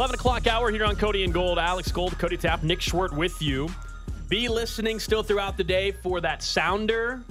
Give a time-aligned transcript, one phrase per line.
[0.00, 1.58] 11 o'clock hour here on Cody and Gold.
[1.58, 3.68] Alex Gold, Cody Tapp, Nick Schwerdt with you.
[4.30, 7.22] Be listening still throughout the day for that sounder,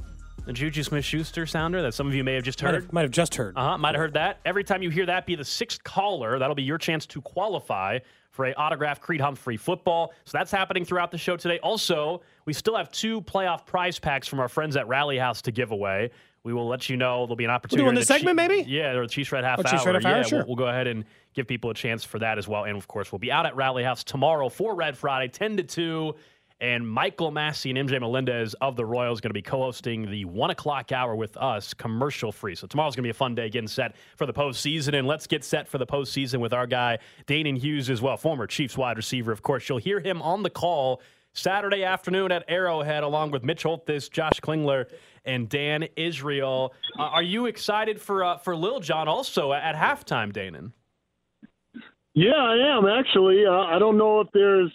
[0.45, 2.83] the Juju Smith Schuster sounder that some of you may have just Might heard.
[2.83, 3.57] have, might have just heard.
[3.57, 3.77] Uh huh.
[3.79, 4.39] Might have heard that.
[4.45, 6.37] Every time you hear that, be the sixth caller.
[6.37, 7.97] That'll be your chance to qualify
[8.29, 10.13] for a autographed Creed Humphrey football.
[10.25, 11.57] So that's happening throughout the show today.
[11.59, 15.51] Also, we still have two playoff prize packs from our friends at Rally House to
[15.51, 16.11] give away.
[16.43, 17.25] We will let you know.
[17.25, 17.83] There'll be an opportunity.
[17.83, 18.63] doing in this the segment, maybe?
[18.67, 19.71] Yeah, or the Chiefs Red Half Oh, Hour.
[19.71, 20.17] Chiefs Red Half Hour?
[20.17, 20.37] yeah, Sure.
[20.39, 22.63] We'll, we'll go ahead and give people a chance for that as well.
[22.63, 25.63] And of course, we'll be out at Rally House tomorrow for Red Friday, 10 to
[25.63, 26.15] 2.
[26.61, 30.49] And Michael Massey and MJ Melendez of the Royals going to be co-hosting the one
[30.49, 32.53] o'clock hour with us, commercial free.
[32.53, 35.25] So tomorrow's going to be a fun day getting set for the postseason, and let's
[35.25, 38.97] get set for the postseason with our guy Danan Hughes as well, former Chiefs wide
[38.97, 39.31] receiver.
[39.31, 43.63] Of course, you'll hear him on the call Saturday afternoon at Arrowhead, along with Mitch
[43.63, 44.89] Holthus, Josh Klingler,
[45.25, 46.73] and Dan Israel.
[46.97, 50.71] Uh, are you excited for uh, for Lil Jon also at halftime, Danan?
[52.13, 53.45] Yeah, I am actually.
[53.45, 54.71] Uh, I don't know if there's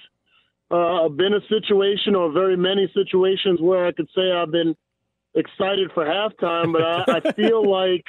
[0.71, 4.75] uh, been a situation or very many situations where I could say I've been
[5.35, 8.05] excited for halftime, but I, I feel like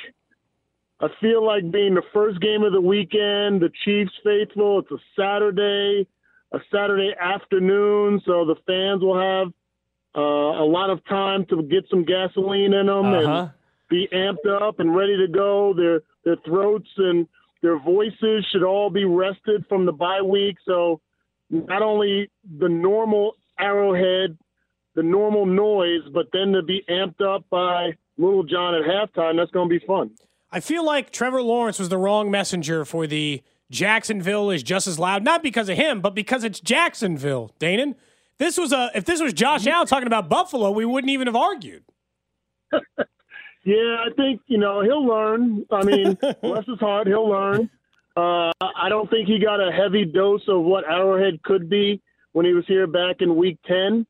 [1.00, 4.80] I feel like being the first game of the weekend, the Chiefs faithful.
[4.80, 6.08] It's a Saturday,
[6.54, 9.52] a Saturday afternoon, so the fans will have
[10.16, 13.32] uh, a lot of time to get some gasoline in them Uh-huh.
[13.42, 13.50] and
[13.90, 15.74] be amped up and ready to go.
[15.76, 17.28] Their their throats and
[17.62, 20.56] their voices should all be rested from the bye week.
[20.66, 21.02] So
[21.50, 22.30] not only
[22.60, 24.38] the normal arrowhead,
[24.96, 29.52] the normal noise, but then to be amped up by Little Jon at halftime, that's
[29.52, 30.12] going to be fun.
[30.52, 34.98] I feel like Trevor Lawrence was the wrong messenger for the Jacksonville is just as
[34.98, 37.52] loud, not because of him, but because it's Jacksonville.
[37.60, 37.96] Danan,
[38.38, 41.36] this was a if this was Josh Allen talking about Buffalo, we wouldn't even have
[41.36, 41.84] argued.
[43.66, 45.66] Yeah, I think you know he'll learn.
[45.72, 47.70] I mean, bless his heart, he'll learn.
[48.16, 52.02] Uh, I don't think he got a heavy dose of what Arrowhead could be
[52.32, 54.06] when he was here back in Week Ten,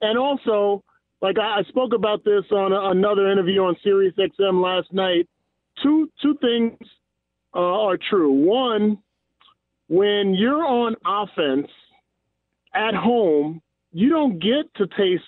[0.00, 0.84] and also,
[1.20, 5.28] like I, I spoke about this on a, another interview on Sirius XM last night.
[5.82, 6.78] Two two things
[7.52, 8.30] uh, are true.
[8.30, 8.98] One,
[9.88, 11.68] when you're on offense
[12.72, 13.60] at home,
[13.92, 15.24] you don't get to taste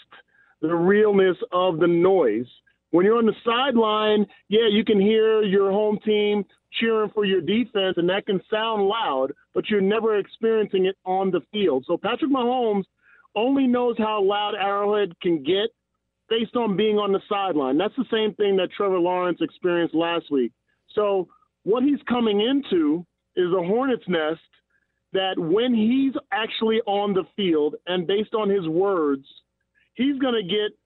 [0.60, 2.46] the realness of the noise.
[2.90, 6.44] When you're on the sideline, yeah, you can hear your home team
[6.78, 11.30] cheering for your defense, and that can sound loud, but you're never experiencing it on
[11.30, 11.84] the field.
[11.86, 12.84] So Patrick Mahomes
[13.34, 15.70] only knows how loud Arrowhead can get
[16.28, 17.78] based on being on the sideline.
[17.78, 20.52] That's the same thing that Trevor Lawrence experienced last week.
[20.94, 21.28] So
[21.64, 23.04] what he's coming into
[23.36, 24.40] is a hornet's nest
[25.12, 29.24] that when he's actually on the field and based on his words,
[29.94, 30.76] he's going to get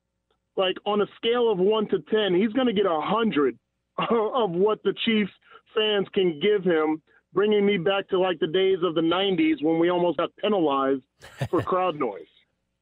[0.57, 3.59] like on a scale of one to ten, he's going to get a hundred
[3.99, 5.33] of what the Chiefs
[5.75, 9.79] fans can give him, bringing me back to like the days of the '90s when
[9.79, 11.05] we almost got penalized
[11.49, 12.27] for crowd noise.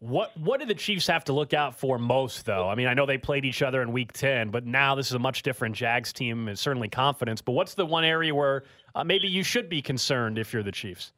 [0.01, 2.69] What what do the Chiefs have to look out for most, though?
[2.69, 5.15] I mean, I know they played each other in Week Ten, but now this is
[5.15, 7.41] a much different Jags team, and certainly confidence.
[7.41, 10.73] But what's the one area where uh, maybe you should be concerned if you're the
[10.73, 11.13] Chiefs?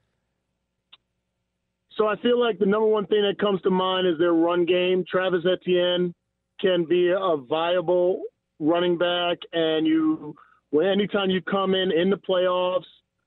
[1.97, 4.67] So I feel like the number one thing that comes to mind is their run
[4.67, 5.05] game.
[5.11, 6.15] Travis Etienne
[6.61, 8.23] can be a viable
[8.59, 10.35] running back, and you,
[10.73, 12.85] well, anytime you come in in the playoffs,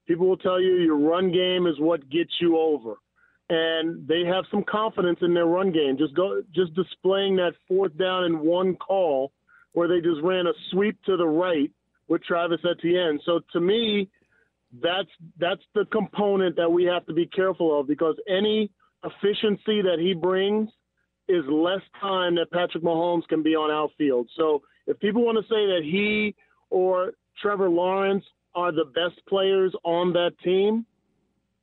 [0.08, 2.96] people will tell you your run game is what gets you over,
[3.50, 5.98] and they have some confidence in their run game.
[5.98, 9.32] Just go, just displaying that fourth down and one call
[9.74, 11.72] where they just ran a sweep to the right
[12.08, 13.20] with Travis Etienne.
[13.26, 14.10] So to me,
[14.82, 18.70] that's that's the component that we have to be careful of because any
[19.04, 20.70] efficiency that he brings
[21.28, 24.30] is less time that Patrick Mahomes can be on outfield.
[24.36, 26.36] So if people want to say that he
[26.70, 28.26] or Trevor Lawrence
[28.56, 30.86] are the best players on that team,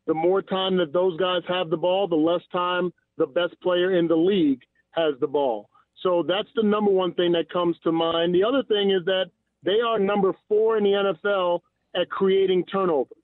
[0.07, 3.99] the more time that those guys have the ball, the less time the best player
[3.99, 4.61] in the league
[4.93, 5.69] has the ball.
[6.03, 8.35] So that's the number one thing that comes to mind.
[8.35, 9.31] The other thing is that
[9.65, 10.91] they are number four in the
[11.31, 11.61] NFL
[12.01, 13.17] at creating turnovers.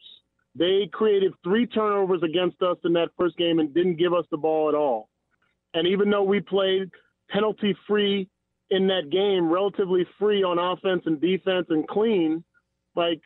[0.55, 4.37] They created three turnovers against us in that first game and didn't give us the
[4.37, 5.09] ball at all.
[5.75, 6.91] And even though we played
[7.31, 8.29] penalty free
[8.71, 12.45] in that game, relatively free on offense and defense and clean,
[12.95, 13.21] like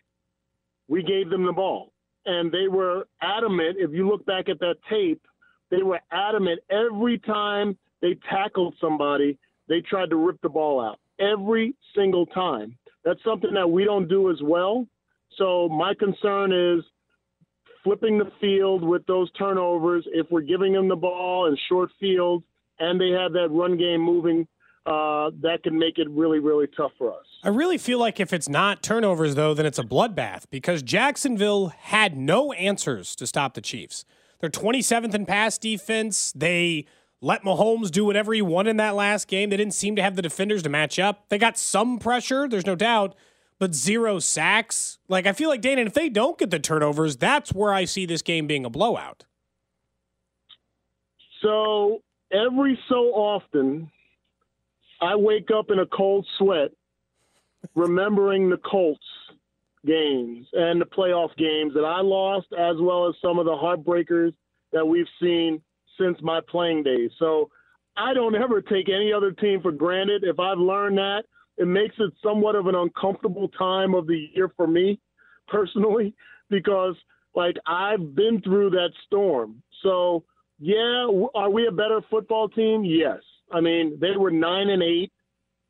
[0.89, 1.93] we gave them the ball.
[2.27, 3.77] And they were adamant.
[3.79, 5.23] If you look back at that tape,
[5.71, 9.39] they were adamant every time they tackled somebody,
[9.69, 12.77] they tried to rip the ball out every single time.
[13.05, 14.87] That's something that we don't do as well.
[15.37, 16.85] So my concern is
[17.85, 20.07] flipping the field with those turnovers.
[20.13, 22.43] If we're giving them the ball in short field
[22.79, 24.47] and they have that run game moving,
[24.87, 27.27] uh, that can make it really, really tough for us.
[27.43, 31.69] I really feel like if it's not turnovers, though, then it's a bloodbath because Jacksonville
[31.69, 34.05] had no answers to stop the Chiefs.
[34.41, 36.33] They're 27th in pass defense.
[36.37, 36.87] They
[37.21, 39.51] let Mahomes do whatever he wanted in that last game.
[39.51, 41.29] They didn't seem to have the defenders to match up.
[41.31, 43.17] They got some pressure, there's no doubt,
[43.59, 44.99] but zero sacks.
[45.09, 48.07] Like, I feel like, Dana, if they don't get the turnovers, that's where I see
[48.07, 49.25] this game being a blowout.
[51.43, 53.91] So every so often,
[55.01, 56.71] I wake up in a cold sweat
[57.75, 59.05] remembering the Colts
[59.87, 64.33] games and the playoff games that I lost, as well as some of the heartbreakers
[64.73, 65.63] that we've seen
[65.99, 67.11] since my playing days.
[67.19, 67.51] So
[67.97, 70.25] I don't ever take any other team for granted.
[70.25, 71.25] If I've learned that,
[71.59, 74.99] it makes it somewhat of an uncomfortable time of the year for me
[75.49, 76.15] personally,
[76.51, 76.95] because
[77.35, 79.63] like I've been through that storm.
[79.83, 80.25] So
[80.59, 82.85] yeah, are we a better football team?
[82.85, 83.21] Yes.
[83.53, 85.13] I mean, they were nine and eight,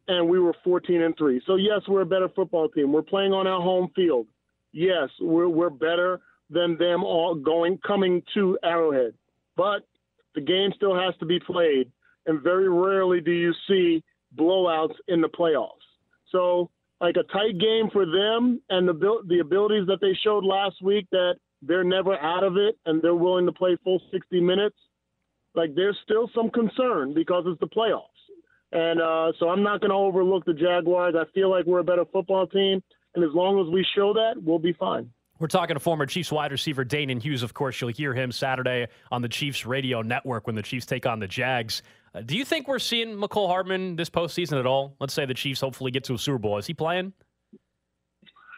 [0.09, 1.43] and we were fourteen and three.
[1.47, 2.93] So yes, we're a better football team.
[2.93, 4.27] We're playing on our home field.
[4.73, 9.15] Yes, we're we're better than them all going coming to Arrowhead.
[9.56, 9.87] But
[10.35, 11.91] the game still has to be played,
[12.27, 14.03] and very rarely do you see
[14.37, 15.71] blowouts in the playoffs.
[16.31, 20.83] So, like a tight game for them, and the the abilities that they showed last
[20.83, 24.77] week that they're never out of it and they're willing to play full 60 minutes.
[25.55, 28.03] Like there's still some concern because it's the playoffs.
[28.73, 31.15] And uh, so I'm not going to overlook the Jaguars.
[31.17, 32.82] I feel like we're a better football team.
[33.15, 35.11] And as long as we show that, we'll be fine.
[35.38, 37.43] We're talking to former Chiefs wide receiver Danan Hughes.
[37.43, 41.05] Of course, you'll hear him Saturday on the Chiefs radio network when the Chiefs take
[41.05, 41.83] on the Jags.
[42.15, 44.97] Uh, do you think we're seeing Mecole Hardman this postseason at all?
[44.99, 46.56] Let's say the Chiefs hopefully get to a Super Bowl.
[46.56, 47.12] Is he playing?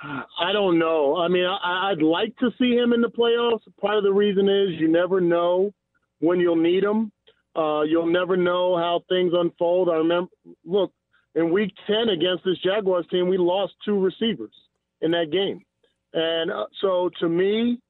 [0.03, 1.17] I don't know.
[1.17, 3.63] I mean, I, I'd like to see him in the playoffs.
[3.81, 5.73] Part of the reason is you never know
[6.21, 7.11] when you'll need him.
[7.57, 9.89] Uh, you'll never know how things unfold.
[9.89, 10.31] I remember,
[10.65, 10.93] look,
[11.35, 14.55] in week 10 against this Jaguars team, we lost two receivers
[15.01, 15.65] in that game.
[16.13, 17.81] And uh, so to me,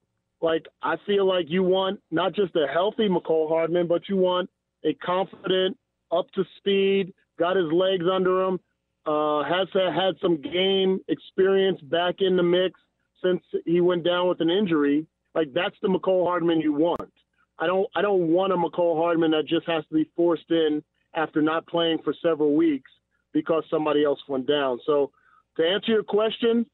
[0.41, 4.49] like, I feel like you want not just a healthy Mecole Hardman, but you want
[4.85, 5.77] a confident,
[6.13, 8.61] up to speed, got his legs under him,
[9.07, 12.79] uh, has had some game experience back in the mix
[13.23, 15.07] since he went down with an injury.
[15.35, 17.13] Like that's the Mecole Hardman you want.
[17.59, 20.83] I don't I don't want a Mecole Hardman that just has to be forced in
[21.15, 22.91] after not playing for several weeks
[23.33, 24.79] because somebody else went down.
[24.87, 25.11] So
[25.57, 26.67] to answer your question,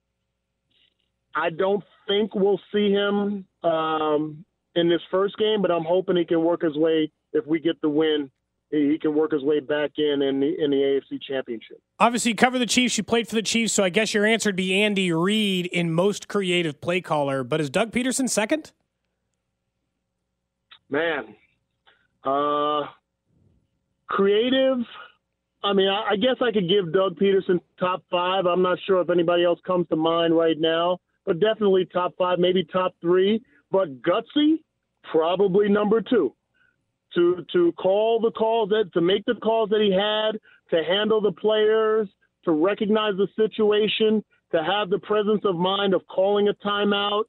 [1.34, 4.44] I don't think we'll see him um,
[4.74, 7.80] in this first game, but I'm hoping he can work his way if we get
[7.80, 8.30] the win.
[8.70, 11.80] He can work his way back in in the, in the AFC Championship.
[12.00, 12.98] Obviously, you cover the Chiefs.
[12.98, 15.92] You played for the Chiefs, so I guess your answer would be Andy Reid in
[15.92, 17.44] most creative play caller.
[17.44, 18.72] But is Doug Pederson second?
[20.90, 21.36] Man,
[22.24, 22.82] uh,
[24.08, 24.78] creative.
[25.62, 28.46] I mean, I, I guess I could give Doug Pederson top five.
[28.46, 32.38] I'm not sure if anybody else comes to mind right now but definitely top five,
[32.38, 33.42] maybe top three.
[33.70, 34.58] But gutsy,
[35.10, 36.34] probably number two.
[37.14, 40.38] To to call the calls that to make the calls that he had,
[40.76, 42.08] to handle the players,
[42.44, 47.24] to recognize the situation, to have the presence of mind of calling a timeout,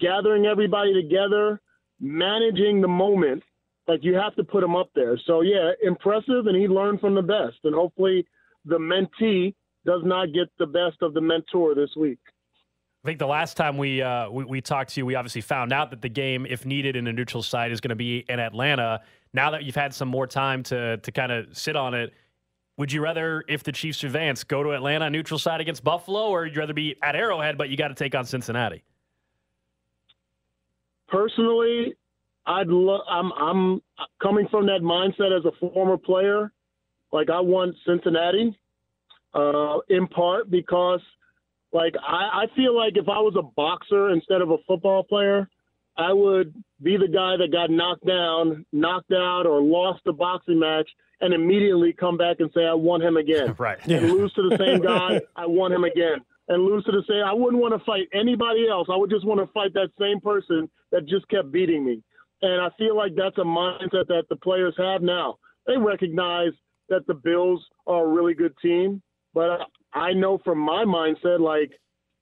[0.00, 1.60] gathering everybody together,
[2.00, 3.42] managing the moment.
[3.86, 5.18] Like you have to put him up there.
[5.26, 7.56] So yeah, impressive, and he learned from the best.
[7.64, 8.26] And hopefully,
[8.64, 9.54] the mentee
[9.86, 12.18] does not get the best of the mentor this week.
[13.04, 15.72] I think the last time we, uh, we, we talked to you, we obviously found
[15.72, 18.40] out that the game, if needed in a neutral site, is going to be in
[18.40, 19.00] Atlanta.
[19.32, 22.12] Now that you've had some more time to to kind of sit on it,
[22.76, 26.46] would you rather, if the Chiefs advance, go to Atlanta neutral site against Buffalo, or
[26.46, 28.82] you'd you rather be at Arrowhead, but you got to take on Cincinnati?
[31.08, 31.94] Personally,
[32.46, 33.82] I'd lo- I'm I'm
[34.20, 36.52] coming from that mindset as a former player.
[37.12, 38.58] Like I want Cincinnati,
[39.34, 41.00] uh, in part because
[41.72, 45.48] like I, I feel like if I was a boxer instead of a football player,
[45.96, 50.60] I would be the guy that got knocked down, knocked out, or lost a boxing
[50.60, 50.88] match,
[51.20, 53.54] and immediately come back and say I want him again.
[53.58, 53.78] right.
[53.86, 56.18] And lose to the same guy, I want him again.
[56.50, 57.24] And lose to the same.
[57.24, 58.88] I wouldn't want to fight anybody else.
[58.90, 62.02] I would just want to fight that same person that just kept beating me.
[62.40, 65.38] And I feel like that's a mindset that the players have now.
[65.66, 66.52] They recognize
[66.88, 69.02] that the Bills are a really good team,
[69.34, 69.60] but
[69.92, 71.72] I know from my mindset, like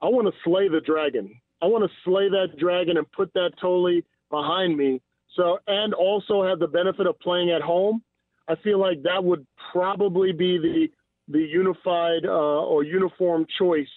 [0.02, 1.35] I want to slay the dragon.
[1.62, 5.00] I want to slay that dragon and put that totally behind me.
[5.35, 8.02] So, and also have the benefit of playing at home.
[8.49, 10.88] I feel like that would probably be the
[11.28, 13.88] the unified uh, or uniform choice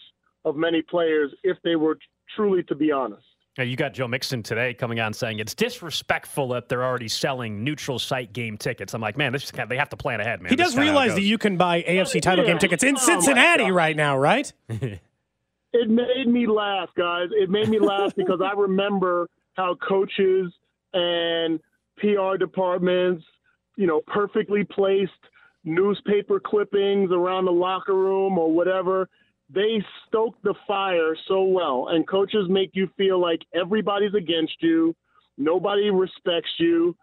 [0.45, 1.97] of many players if they were
[2.35, 3.23] truly to be honest.
[3.57, 7.63] Now, you got Joe Mixon today coming on saying it's disrespectful that they're already selling
[7.63, 8.93] neutral site game tickets.
[8.93, 10.49] I'm like, man, this kind of, they have to plan ahead, man.
[10.49, 12.83] He does is kinda how it realize that you can buy AFC title game tickets
[12.83, 13.73] in Oh, Cincinnati God.
[13.73, 14.51] right now, right?
[14.69, 15.01] it
[15.89, 17.29] made me laugh, guys.
[17.31, 20.53] It made me laugh because I remember how coaches
[20.93, 21.59] and
[21.97, 23.25] PR departments,
[23.75, 25.11] you know, perfectly placed
[25.65, 29.09] newspaper clippings around the locker room or whatever,
[29.49, 31.87] they stoke the fire so well.
[31.89, 34.95] And coaches make you feel like everybody's against you,
[35.37, 36.95] nobody respects you.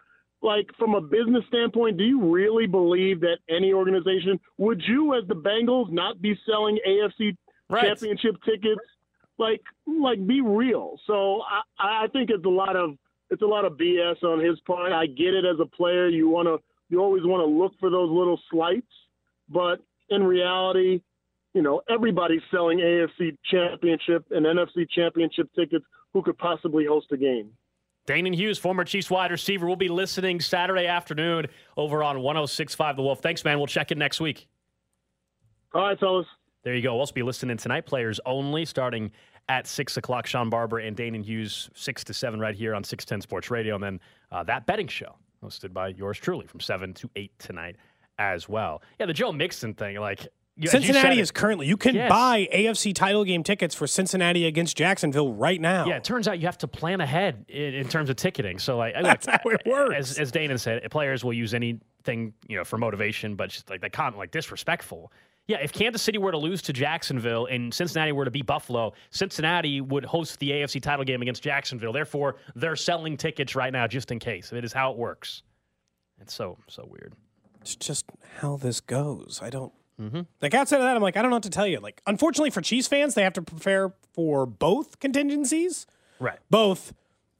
[0.42, 5.26] Like from a business standpoint, do you really believe that any organization would you, as
[5.28, 7.36] the Bengals, not be selling AFC
[7.68, 7.86] Right.
[7.86, 8.80] championship tickets.
[9.38, 10.98] Like, like, be real.
[11.06, 11.42] So
[11.78, 12.96] I, I think it's a lot of
[13.28, 14.92] it's a lot of BS on his part.
[14.92, 16.08] I get it as a player.
[16.08, 18.86] You want to, you always want to look for those little slights,
[19.48, 21.00] but in reality,
[21.56, 25.86] you know, everybody's selling AFC championship and NFC championship tickets.
[26.12, 27.48] Who could possibly host a game?
[28.06, 31.46] Danan Hughes, former Chiefs wide receiver, will be listening Saturday afternoon
[31.78, 33.20] over on 106.5 The Wolf.
[33.20, 33.56] Thanks, man.
[33.56, 34.46] We'll check in next week.
[35.72, 36.26] All right, fellas.
[36.62, 36.92] There you go.
[36.92, 37.86] We'll also be listening tonight.
[37.86, 39.10] Players only starting
[39.48, 40.26] at 6 o'clock.
[40.26, 43.76] Sean Barber and Danan Hughes, 6 to 7 right here on 610 Sports Radio.
[43.76, 47.76] And then uh, that betting show hosted by yours truly from 7 to 8 tonight
[48.18, 48.82] as well.
[49.00, 50.28] Yeah, the Joe Mixon thing, like.
[50.56, 52.08] You- Cincinnati is currently you can Yes.
[52.10, 55.86] buy AFC title game tickets for Cincinnati against Jacksonville right now.
[55.86, 58.58] Yeah, it turns out you have to plan ahead in, in terms of ticketing.
[58.58, 59.94] So, like, That's look, how it works.
[59.96, 63.80] As, as Dana said, players will use anything you know for motivation, but just like
[63.80, 65.12] they can't like disrespectful.
[65.48, 68.94] Yeah, if Kansas City were to lose to Jacksonville and Cincinnati were to beat Buffalo,
[69.10, 71.92] Cincinnati would host the AFC title game against Jacksonville.
[71.92, 74.52] Therefore, they're selling tickets right now just in case.
[74.52, 75.42] It is how it works.
[76.20, 77.12] It's so so weird.
[77.60, 78.06] It's just
[78.38, 79.38] how this goes.
[79.42, 79.72] I don't.
[80.00, 80.22] Mm-hmm.
[80.42, 81.80] Like outside of that, I'm like, I don't know what to tell you.
[81.80, 85.86] Like, unfortunately for Chiefs fans, they have to prepare for both contingencies.
[86.18, 86.38] Right.
[86.50, 86.92] Both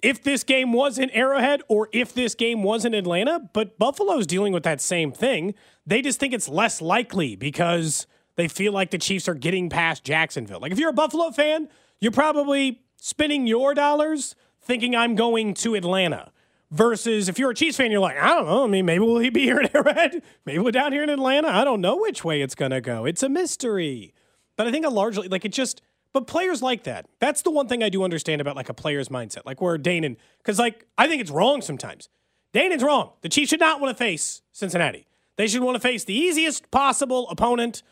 [0.03, 4.27] if this game was in Arrowhead or if this game was in Atlanta, but Buffalo's
[4.27, 5.55] dealing with that same thing.
[5.87, 10.05] They just think it's less likely because they feel like the Chiefs are getting past
[10.05, 10.61] Jacksonville.
[10.61, 11.69] Like if you're a Buffalo fan,
[12.01, 16.33] you're probably spending your dollars thinking I'm going to Atlanta.
[16.70, 18.64] Versus if you're a Chiefs fan, you're like, I don't know.
[18.64, 20.23] I mean, maybe will he be here in Arrowhead?
[20.44, 21.49] Maybe we're down here in Atlanta.
[21.49, 23.04] I don't know which way it's gonna go.
[23.04, 24.12] It's a mystery.
[24.56, 25.80] But I think a largely like it just
[26.12, 27.06] but players like that.
[27.20, 29.44] That's the one thing I do understand about like a player's mindset.
[29.44, 32.08] Like where Danan, because like I think it's wrong sometimes.
[32.54, 33.12] Danan's wrong.
[33.20, 35.06] The Chiefs should not want to face Cincinnati.
[35.37, 37.82] They should want to face the easiest possible opponent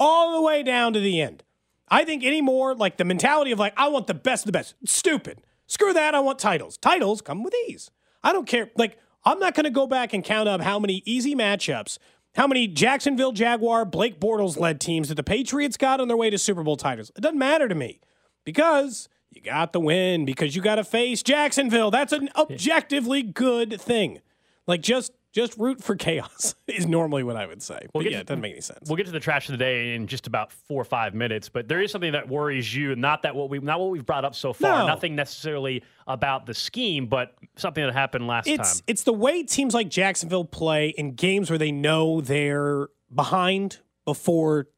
[0.00, 1.44] all the way down to the end.
[1.88, 4.74] I think anymore like the mentality of like I want the best of the best.
[4.86, 5.42] Stupid.
[5.66, 6.14] Screw that.
[6.14, 6.78] I want titles.
[6.78, 7.90] Titles come with ease.
[8.24, 8.70] I don't care.
[8.76, 11.98] Like I'm not going to go back and count up how many easy matchups,
[12.34, 16.30] how many Jacksonville Jaguar, Blake Bortles led teams that the Patriots got on their way
[16.30, 17.12] to Super Bowl titles.
[17.16, 18.00] It doesn't matter to me
[18.44, 21.90] because you got the win because you got to face Jacksonville.
[21.90, 24.20] That's an objectively good thing.
[24.66, 27.86] Like just just root for chaos is normally what I would say.
[27.92, 28.88] But get yeah, to- it doesn't make any sense.
[28.88, 31.48] We'll get to the trash of the day in just about four or five minutes,
[31.48, 32.94] but there is something that worries you.
[32.94, 34.80] Not that what we not what we've brought up so far.
[34.80, 34.86] No.
[34.86, 38.84] Nothing necessarily about the scheme, but something that happened last it's time.
[38.86, 44.68] it's the way teams like Jacksonville play in games where they know they're behind before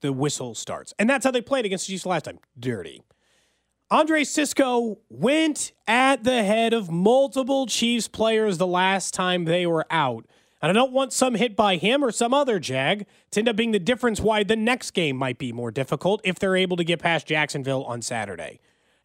[0.00, 2.38] the whistle starts, and that's how they played against the Chiefs last time.
[2.58, 3.02] Dirty.
[3.90, 9.86] Andre Cisco went at the head of multiple Chiefs players the last time they were
[9.90, 10.26] out.
[10.60, 13.54] And I don't want some hit by him or some other Jag to end up
[13.54, 16.82] being the difference why the next game might be more difficult if they're able to
[16.82, 18.58] get past Jacksonville on Saturday.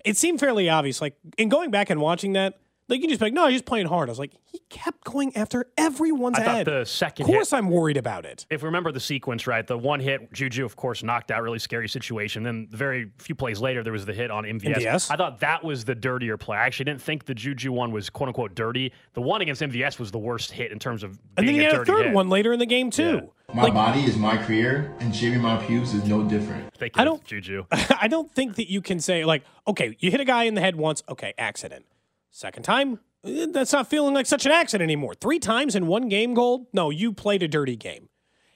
[0.03, 0.99] It seemed fairly obvious.
[0.99, 2.57] Like, in going back and watching that,
[2.89, 4.09] like, you can just be like, no, he's just playing hard.
[4.09, 6.65] I was like, he kept going after everyone's I thought head.
[6.67, 8.45] the second of course, hit- I'm worried about it.
[8.49, 11.59] if we remember the sequence right, the one hit Juju, of course, knocked out, really
[11.59, 12.43] scary situation.
[12.43, 14.75] Then the very few plays later, there was the hit on MVS.
[14.75, 15.11] MVS?
[15.11, 16.57] I thought that was the dirtier play.
[16.57, 18.91] I actually didn't think the Juju one was quote unquote dirty.
[19.13, 21.65] The one against MVS was the worst hit in terms of And being then he
[21.67, 22.13] a had a third hit.
[22.13, 23.31] one later in the game, too.
[23.53, 26.73] My body is my career, and shaving my pubes is no different.
[26.75, 27.65] Thank you, I don't- Juju.
[27.71, 30.61] I don't think that you can say like, okay, you hit a guy in the
[30.61, 31.85] head once, okay, accident.
[32.31, 35.13] Second time, eh, that's not feeling like such an accident anymore.
[35.13, 36.67] Three times in one game, gold.
[36.73, 38.07] No, you played a dirty game.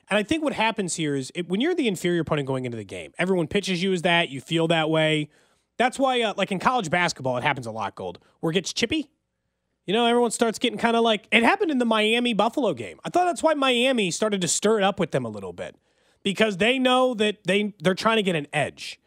[0.10, 2.77] And I think what happens here is it, when you're the inferior opponent going into
[2.77, 4.29] the game, everyone pitches you as that.
[4.29, 5.29] You feel that way.
[5.77, 8.72] That's why, uh, like in college basketball, it happens a lot, gold, where it gets
[8.72, 9.10] chippy.
[9.86, 13.00] you know, everyone starts getting kind of like it happened in the Miami Buffalo game.
[13.03, 15.75] I thought that's why Miami started to stir it up with them a little bit
[16.24, 19.00] because they know that they they're trying to get an edge.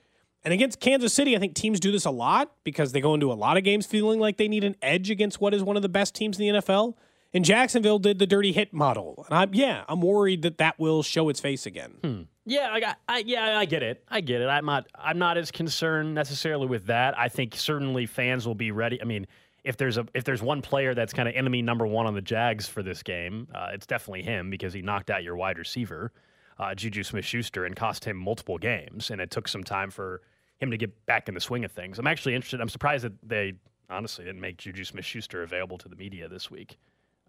[0.45, 3.33] And against Kansas City, I think teams do this a lot because they go into
[3.33, 5.83] a lot of games feeling like they need an edge against what is one of
[5.83, 6.95] the best teams in the NFL.
[7.35, 11.02] And Jacksonville did the dirty hit model, and I'm yeah, I'm worried that that will
[11.02, 12.26] show its face again.
[12.47, 14.02] Yeah, I, got, I yeah, I get it.
[14.09, 14.47] I get it.
[14.47, 17.18] I'm not I'm not as concerned necessarily with that.
[17.18, 18.99] I think certainly fans will be ready.
[19.02, 19.26] I mean,
[19.62, 22.23] if there's a if there's one player that's kind of enemy number one on the
[22.23, 26.11] Jags for this game, uh, it's definitely him because he knocked out your wide receiver,
[26.58, 30.22] uh, Juju Smith-Schuster, and cost him multiple games, and it took some time for
[30.58, 31.98] him to get back in the swing of things.
[31.98, 32.60] I'm actually interested.
[32.60, 33.54] I'm surprised that they
[33.88, 36.76] honestly didn't make Juju Smith-Schuster available to the media this week.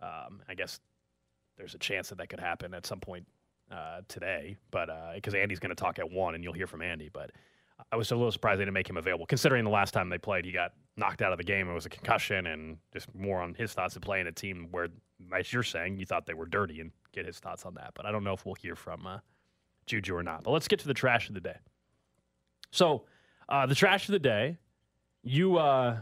[0.02, 0.80] Um, I guess
[1.58, 3.26] there's a chance that that could happen at some point
[3.72, 7.10] uh, today, but because Andy's going to talk at one, and you'll hear from Andy.
[7.12, 7.32] But
[7.92, 10.18] I was a little surprised they didn't make him available, considering the last time they
[10.18, 11.70] played, he got knocked out of the game.
[11.70, 14.88] It was a concussion, and just more on his thoughts of playing a team where,
[15.38, 17.92] as you're saying, you thought they were dirty, and get his thoughts on that.
[17.96, 19.20] But I don't know if we'll hear from uh,
[19.86, 20.44] Juju or not.
[20.44, 21.58] But let's get to the trash of the day.
[22.72, 23.06] So,
[23.48, 24.58] uh, the trash of the day,
[25.24, 25.98] you uh,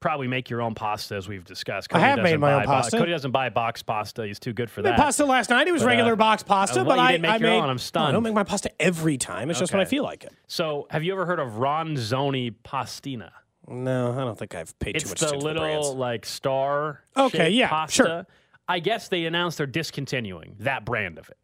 [0.00, 1.92] probably make your own pasta, as we've discussed.
[1.92, 2.98] I have made my own bo- pasta.
[2.98, 4.24] Cody doesn't buy box pasta.
[4.26, 4.96] He's too good for I that.
[4.98, 5.66] pasta last night.
[5.66, 7.58] It was But, uh, regular box pasta, uh, but I, make I your made.
[7.58, 7.70] own.
[7.70, 9.50] I'm No, I don't make my pasta every time.
[9.50, 10.32] It's just when I feel like it.
[10.46, 13.30] So, have you ever heard of Ronzoni pastina?
[13.66, 17.00] No, I don't think I've paid too much attention to the little like star.
[17.16, 17.94] Okay, yeah, pasta.
[17.94, 18.26] sure.
[18.68, 21.36] I guess they announced they're discontinuing that brand of it.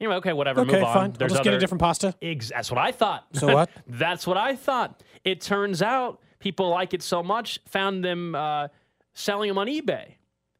[0.00, 0.62] You know, okay, whatever.
[0.62, 0.70] Hmm.
[0.70, 0.94] Okay, move on.
[0.94, 1.10] fine.
[1.10, 2.14] I'll There's just get a different pasta.
[2.22, 3.26] Ex- that's what I thought.
[3.34, 3.70] So what?
[3.86, 5.02] that's what I thought.
[5.24, 8.68] It turns out people like it so much, found them uh,
[9.12, 10.14] selling them on eBay.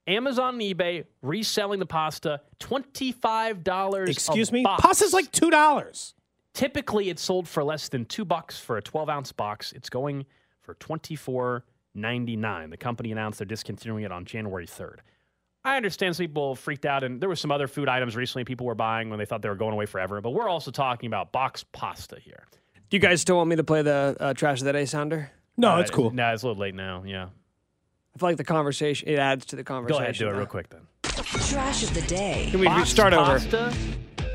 [0.06, 4.10] Amazon and eBay reselling the pasta twenty five dollars.
[4.10, 4.64] Excuse me?
[4.64, 6.14] Pasta's like $2.
[6.52, 9.72] Typically, it's sold for less than two bucks for a 12 ounce box.
[9.72, 10.26] It's going
[10.60, 12.70] for twenty four ninety nine.
[12.70, 14.96] The company announced they're discontinuing it on January 3rd.
[15.64, 18.66] I understand some people freaked out, and there were some other food items recently people
[18.66, 20.20] were buying when they thought they were going away forever.
[20.20, 22.46] But we're also talking about box pasta here.
[22.88, 25.30] Do you guys still want me to play the uh, trash of the day sounder?
[25.56, 26.10] No, Uh, it's cool.
[26.12, 27.04] No, it's a little late now.
[27.06, 27.24] Yeah,
[28.14, 29.98] I feel like the conversation it adds to the conversation.
[29.98, 30.26] go conversation.
[30.26, 30.38] ahead, do it though.
[30.38, 30.80] real quick then.
[31.50, 32.48] Trash of the day.
[32.50, 33.38] Can we Box start over?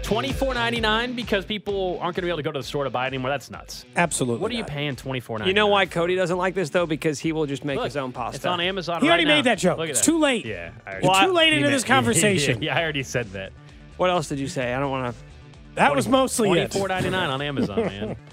[0.06, 2.60] Pasta, Twenty four ninety nine because people aren't going to be able to go to
[2.60, 3.30] the store to buy it anymore.
[3.32, 3.86] That's nuts.
[3.96, 4.42] Absolutely.
[4.42, 4.70] What are you not.
[4.70, 5.50] paying twenty four ninety?
[5.50, 6.86] You know why Cody doesn't like this though?
[6.86, 8.36] Because he will just make his own pasta.
[8.38, 9.02] It's on Amazon.
[9.02, 9.36] He right already now.
[9.36, 9.78] made that joke.
[9.78, 10.06] Look at It's that.
[10.06, 10.46] too late.
[10.46, 12.62] Yeah, I already- You're Well, too late He into made- this conversation.
[12.62, 13.52] Yeah, I already said that.
[13.98, 14.74] What else did you say?
[14.74, 15.22] I don't want to.
[15.76, 16.74] That was mostly Twenty it.
[16.74, 18.16] four ninety nine on Amazon, man.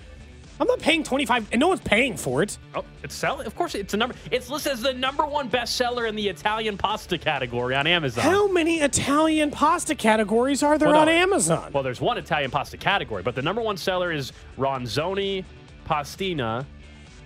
[0.62, 2.57] I'm not paying 25 and no one's paying for it.
[2.77, 3.48] Oh, it's selling.
[3.48, 4.14] Of course, it's a number.
[4.31, 8.22] It's listed as the number one bestseller in the Italian pasta category on Amazon.
[8.22, 11.12] How many Italian pasta categories are there Well, on no.
[11.12, 11.72] Amazon?
[11.72, 15.44] Well, there's one Italian pasta category, but the number one seller is Ronzoni
[15.85, 16.64] Pastina,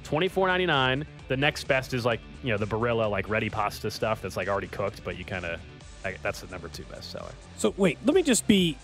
[0.03, 1.07] twenty four ninety nine.
[1.29, 4.49] The next best is like you know the Barilla like ready pasta stuff that's like
[4.49, 5.61] already cooked, but you kind of
[6.22, 7.33] that's the number two bestseller.
[7.59, 8.79] So wait, let me just be.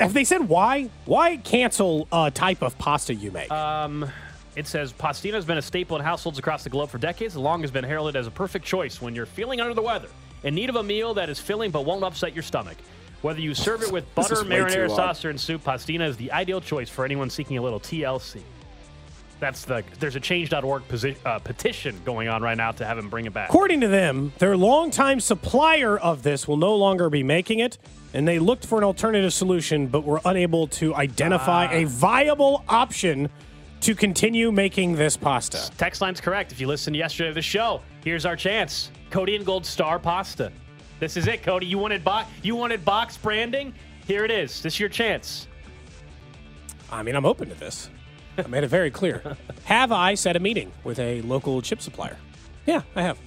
[0.00, 0.88] Have they said why?
[1.04, 3.50] Why cancel a type of pasta you make?
[3.50, 4.10] Um,
[4.56, 7.34] it says pastina has been a staple in households across the globe for decades.
[7.34, 10.08] The long has been heralded as a perfect choice when you're feeling under the weather,
[10.42, 12.76] in need of a meal that is filling but won't upset your stomach.
[13.22, 16.08] Whether you serve it with butter, is way too marinara sauce, or in soup, pastina
[16.08, 18.40] is the ideal choice for anyone seeking a little TLC.
[19.40, 23.08] That's the there's a change.org posi- uh, petition going on right now to have him
[23.08, 23.48] bring it back.
[23.48, 27.78] According to them, their longtime supplier of this will no longer be making it,
[28.14, 31.72] and they looked for an alternative solution but were unable to identify Ah.
[31.72, 33.28] a viable option
[33.80, 35.70] to continue making this pasta.
[35.78, 36.52] Text line's correct.
[36.52, 38.90] If you listened yesterday to the show, here's our chance.
[39.10, 40.52] Cody and Gold Star Pasta.
[40.98, 41.66] This is it, Cody.
[41.66, 43.72] You wanted box you wanted box branding?
[44.06, 44.60] Here it is.
[44.62, 45.46] This is your chance.
[46.92, 47.88] I mean, I'm open to this.
[48.36, 49.36] I made it very clear.
[49.64, 52.16] have I set a meeting with a local chip supplier?
[52.66, 53.18] Yeah, I have.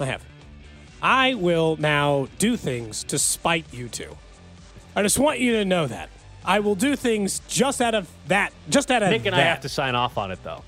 [0.00, 0.22] I have.
[1.02, 4.16] I will now do things to spite you two.
[4.94, 6.08] I just want you to know that.
[6.44, 8.52] I will do things just out of that.
[8.70, 9.40] Just out of Nick and that.
[9.40, 10.62] I have to sign off on it though.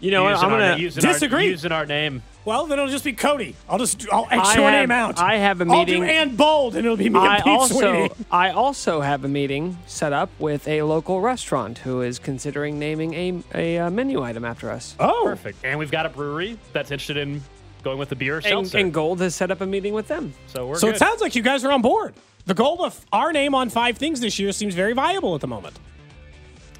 [0.00, 0.34] You know what?
[0.36, 0.76] I'm gonna.
[0.78, 1.46] using our- disagree.
[1.46, 2.22] using our name.
[2.44, 3.54] Well, then it'll just be Cody.
[3.68, 5.20] I'll just I'll X your have- name out.
[5.20, 7.52] I have a I'll do meeting- and bold, and it'll be me I and Pete
[7.52, 8.10] also Sweeney.
[8.32, 13.14] I also have a meeting set up with a local restaurant who is considering naming
[13.14, 14.96] a a uh, menu item after us.
[14.98, 15.58] Oh, Perfect.
[15.64, 17.42] And we've got a brewery that's interested in
[17.82, 20.32] going with the beer And, and Gold has set up a meeting with them.
[20.46, 20.96] so we're So good.
[20.96, 22.14] it sounds like you guys are on board.
[22.46, 25.46] The goal of our name on five things this year seems very viable at the
[25.48, 25.78] moment.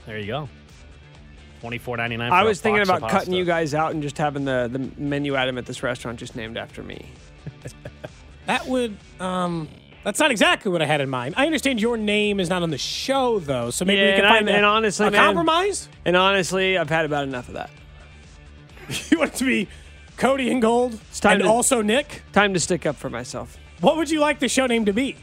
[0.07, 0.49] there you go.
[1.61, 2.33] Twenty four ninety nine.
[2.33, 5.59] I was thinking about cutting you guys out and just having the, the menu item
[5.59, 7.07] at this restaurant just named after me.
[8.47, 9.69] That would um
[10.03, 11.35] that's not exactly what I had in mind.
[11.37, 14.29] I understand your name is not on the show though, so maybe we can and
[14.35, 15.89] find I'm- and honestly, a man- compromise.
[16.05, 17.71] And honestly, I've had about enough of that.
[19.13, 19.69] you want it to be
[20.17, 22.23] Cody and Gold, it's time and to- also Nick.
[22.33, 23.57] Time to stick up for myself.
[23.81, 25.17] What would you like the show name to be?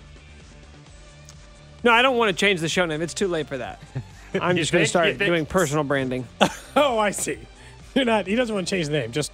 [1.83, 3.01] No, I don't want to change the show name.
[3.01, 3.81] It's too late for that.
[4.41, 6.27] I'm just going to start doing personal branding.
[6.75, 7.39] Oh, I see.
[7.95, 8.27] You're not.
[8.27, 9.11] He doesn't want to change the name.
[9.11, 9.31] Just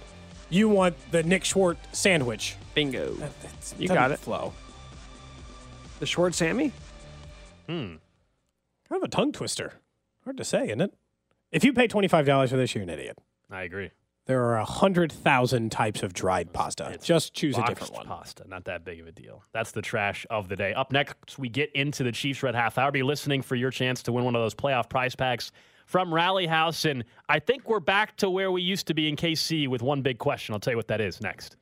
[0.48, 2.56] you want the Nick Schwerdt sandwich.
[2.74, 3.12] Bingo.
[3.14, 4.18] That's- You got it.
[4.18, 4.52] Flow.
[6.00, 6.72] The short Sammy?
[7.68, 7.96] Hmm.
[8.88, 9.74] Kind of a tongue twister.
[10.24, 10.94] Hard to say, isn't it?
[11.52, 13.18] If you pay twenty five dollars for this, you're an idiot.
[13.50, 13.90] I agree.
[14.26, 16.90] There are a hundred thousand types of dried pasta.
[16.92, 18.06] It's Just choose a different one.
[18.06, 19.42] pasta, not that big of a deal.
[19.52, 20.74] That's the trash of the day.
[20.74, 22.90] Up next, we get into the Chiefs Red Half Hour.
[22.90, 25.52] Be listening for your chance to win one of those playoff prize packs
[25.86, 26.84] from Rally House.
[26.84, 30.02] And I think we're back to where we used to be in KC with one
[30.02, 30.52] big question.
[30.54, 31.56] I'll tell you what that is next.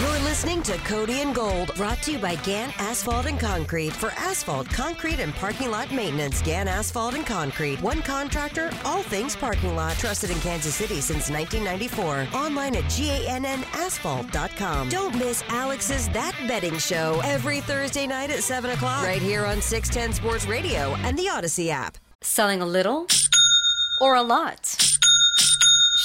[0.00, 3.92] You're listening to Cody and Gold, brought to you by Gann Asphalt and Concrete.
[3.92, 7.82] For asphalt, concrete, and parking lot maintenance, Gann Asphalt and Concrete.
[7.82, 9.96] One contractor, all things parking lot.
[9.96, 12.28] Trusted in Kansas City since 1994.
[12.32, 14.88] Online at GANNasphalt.com.
[14.88, 19.02] Don't miss Alex's That Betting Show every Thursday night at 7 o'clock.
[19.02, 21.98] Right here on 610 Sports Radio and the Odyssey app.
[22.20, 23.08] Selling a little
[24.00, 24.76] or a lot?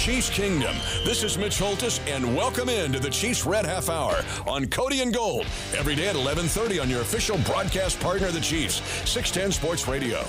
[0.00, 0.74] Chiefs Kingdom.
[1.04, 5.02] This is Mitch Holthus, and welcome in to the Chiefs Red Half Hour on Cody
[5.02, 5.44] and Gold
[5.76, 10.24] every day at 11:30 on your official broadcast partner the Chiefs, 610 Sports Radio.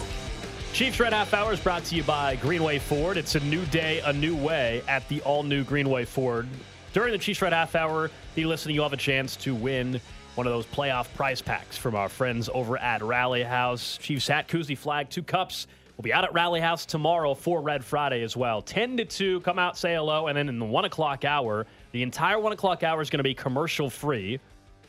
[0.74, 3.16] Chiefs Red Half Hour is brought to you by Greenway Ford.
[3.16, 6.50] It's a new day, a new way at the all new Greenway Ford.
[6.92, 10.02] During the Chiefs Red Half Hour, be listening, you'll have a chance to win
[10.36, 13.98] one of those playoff prize packs from our friends over at Rally House.
[14.00, 15.66] Chiefs hat, koozie flag, two cups.
[16.02, 18.64] We'll be out at Rally House tomorrow for Red Friday as well.
[18.64, 20.30] 10 to 2, come out, say hello.
[20.30, 23.24] And then in the 1 o'clock hour, the entire 1 o'clock hour is going to
[23.24, 24.40] be commercial free.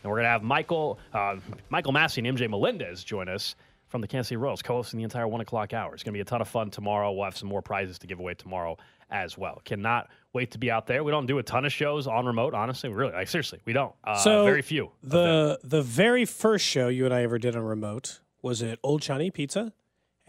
[0.02, 1.36] And we're going to have Michael uh,
[1.68, 3.56] Michael Massey and MJ Melendez join us
[3.88, 5.92] from the Kansas City Royals, co-hosting the entire 1 o'clock hour.
[5.92, 7.12] It's going to be a ton of fun tomorrow.
[7.12, 8.78] We'll have some more prizes to give away tomorrow
[9.10, 9.60] as well.
[9.66, 11.04] Cannot wait to be out there.
[11.04, 12.88] We don't do a ton of shows on remote, honestly.
[12.88, 13.92] Really, like seriously, we don't.
[14.02, 14.92] Uh, So very few.
[15.02, 19.02] The the very first show you and I ever did on remote was at Old
[19.02, 19.74] Chinese Pizza,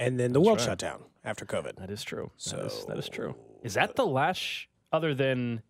[0.05, 0.65] and then the world right.
[0.65, 1.75] shut down after COVID.
[1.77, 2.31] That is true.
[2.51, 3.35] that, is, that is true.
[3.63, 5.61] Is that the last, sh- other than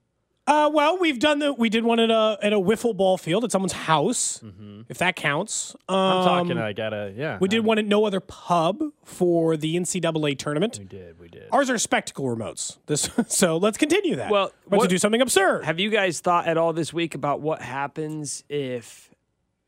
[0.46, 3.46] Uh, well, we've done the we did one at a at a wiffle ball field
[3.46, 4.44] at someone's house,
[4.90, 5.74] if that counts.
[5.88, 6.18] Um, Mm-hmm.
[6.18, 7.38] I'm talking, I gotta, yeah.
[7.40, 10.80] we did one at no other pub for the NCAA tournament.
[10.80, 11.48] We did, we did.
[11.52, 12.78] Ours are spectacle remotes.
[12.88, 14.30] This so let's continue that.
[14.32, 15.64] Well, let's do something absurd.
[15.64, 19.10] Have you guys thought at all this week about what happens if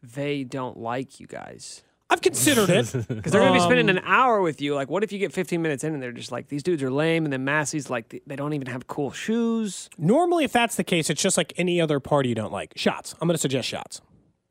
[0.04, 1.84] they don't like you guys?
[2.10, 2.86] I've considered it.
[3.08, 4.76] Because they're going to be spending Um, an hour with you.
[4.76, 6.92] Like, what if you get 15 minutes in and they're just like, these dudes are
[6.92, 9.90] lame, and then Massey's like, they don't even have cool shoes.
[9.98, 12.74] Normally, if that's the case, it's just like any other party you don't like.
[12.76, 13.16] Shots.
[13.20, 14.02] I'm going to suggest shots.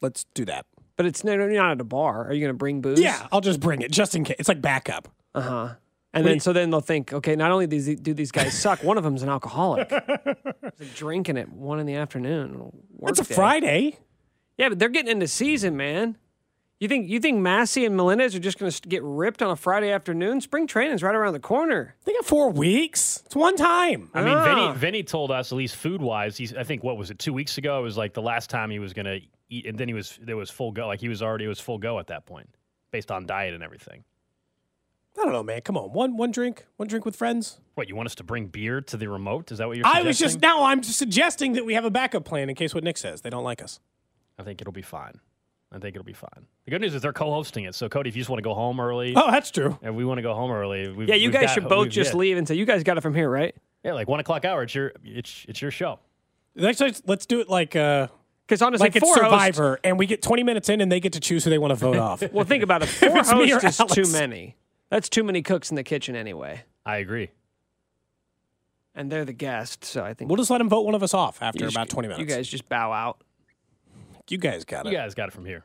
[0.01, 0.67] Let's do that.
[0.97, 2.27] But it's no, you're not at a bar.
[2.29, 3.01] Are you going to bring booze?
[3.01, 4.37] Yeah, I'll just bring it just in case.
[4.39, 5.09] It's like backup.
[5.35, 5.75] Uh huh.
[6.13, 8.97] And then so then they'll think, okay, not only these do these guys suck, one
[8.97, 9.91] of them's an alcoholic.
[10.25, 10.37] He's
[10.79, 12.71] like drinking at one in the afternoon.
[13.03, 13.35] It's a day.
[13.35, 13.99] Friday.
[14.57, 16.17] Yeah, but they're getting into season, man.
[16.85, 19.57] You think you think Massey and Melendez are just going to get ripped on a
[19.57, 20.43] Friday afternoon?
[20.43, 21.97] Spring training's right around the corner.
[22.05, 23.23] They got four weeks.
[23.25, 24.11] It's one time.
[24.13, 24.45] I mean, Ah.
[24.45, 26.37] Vinny, Vinny told us at least food wise.
[26.37, 27.79] He's I think what was it two weeks ago?
[27.79, 30.19] It was like the last time he was going to eat, and then he was
[30.21, 30.87] there was full go.
[30.87, 32.51] Like he was already it was full go at that point,
[32.91, 34.05] based on diet and everything.
[35.19, 35.63] I don't know, man.
[35.63, 37.61] Come on, one one drink, one drink with friends.
[37.77, 39.51] What you want us to bring beer to the remote?
[39.53, 39.87] Is that what you're?
[39.87, 40.65] I was just now.
[40.65, 43.31] I'm just suggesting that we have a backup plan in case what Nick says they
[43.31, 43.81] don't like us.
[44.39, 45.21] I think it'll be fine.
[45.75, 46.47] I think it'll be fine.
[46.67, 47.75] The good news is they're co-hosting it.
[47.75, 49.77] So Cody, if you just want to go home early, Oh, that's true.
[49.83, 51.89] and we want to go home early, we've, Yeah, you we've guys got- should both
[51.89, 52.19] just yeah.
[52.19, 53.55] leave and say you guys got it from here, right?
[53.83, 54.63] Yeah, like one o'clock hour.
[54.63, 55.99] It's your it's it's your show.
[56.55, 58.07] Let's let's, let's do it like uh
[58.47, 61.01] Because honestly, like it's four hosts- Survivor, and we get 20 minutes in, and they
[61.01, 62.23] get to choose who they want to vote off.
[62.33, 62.87] well, think about it.
[62.89, 63.95] Four it's me or hosts is Alex.
[63.95, 64.57] too many.
[64.91, 67.31] That's too many cooks in the kitchen anyway, I agree.
[68.95, 69.89] and they're the guests.
[69.89, 71.77] So I think We'll just let them vote one of us off after you just-
[71.77, 72.21] about 20 minutes.
[72.21, 73.23] You guys just bow out.
[74.29, 74.93] You guys got it.
[74.93, 75.65] You guys got it from here.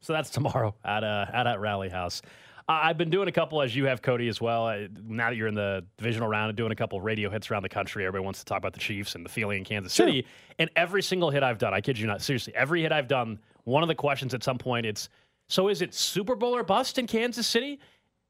[0.00, 2.22] So that's tomorrow at uh, at at Rally House.
[2.68, 4.66] Uh, I've been doing a couple, as you have, Cody, as well.
[4.66, 7.62] I, now that you're in the divisional round and doing a couple radio hits around
[7.62, 10.26] the country, everybody wants to talk about the Chiefs and the feeling in Kansas City.
[10.58, 13.38] And every single hit I've done, I kid you not, seriously, every hit I've done,
[13.64, 15.08] one of the questions at some point, it's
[15.48, 17.78] so is it Super Bowl or bust in Kansas City?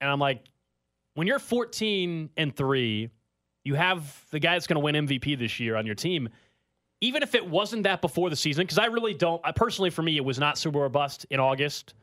[0.02, 0.44] And I'm like,
[1.14, 3.09] when you're 14 and three,
[3.64, 6.29] you have the guy that's going to win MVP this year on your team.
[7.00, 9.40] Even if it wasn't that before the season, because I really don't.
[9.44, 11.94] I personally, for me, it was not Super Bowl or bust in August.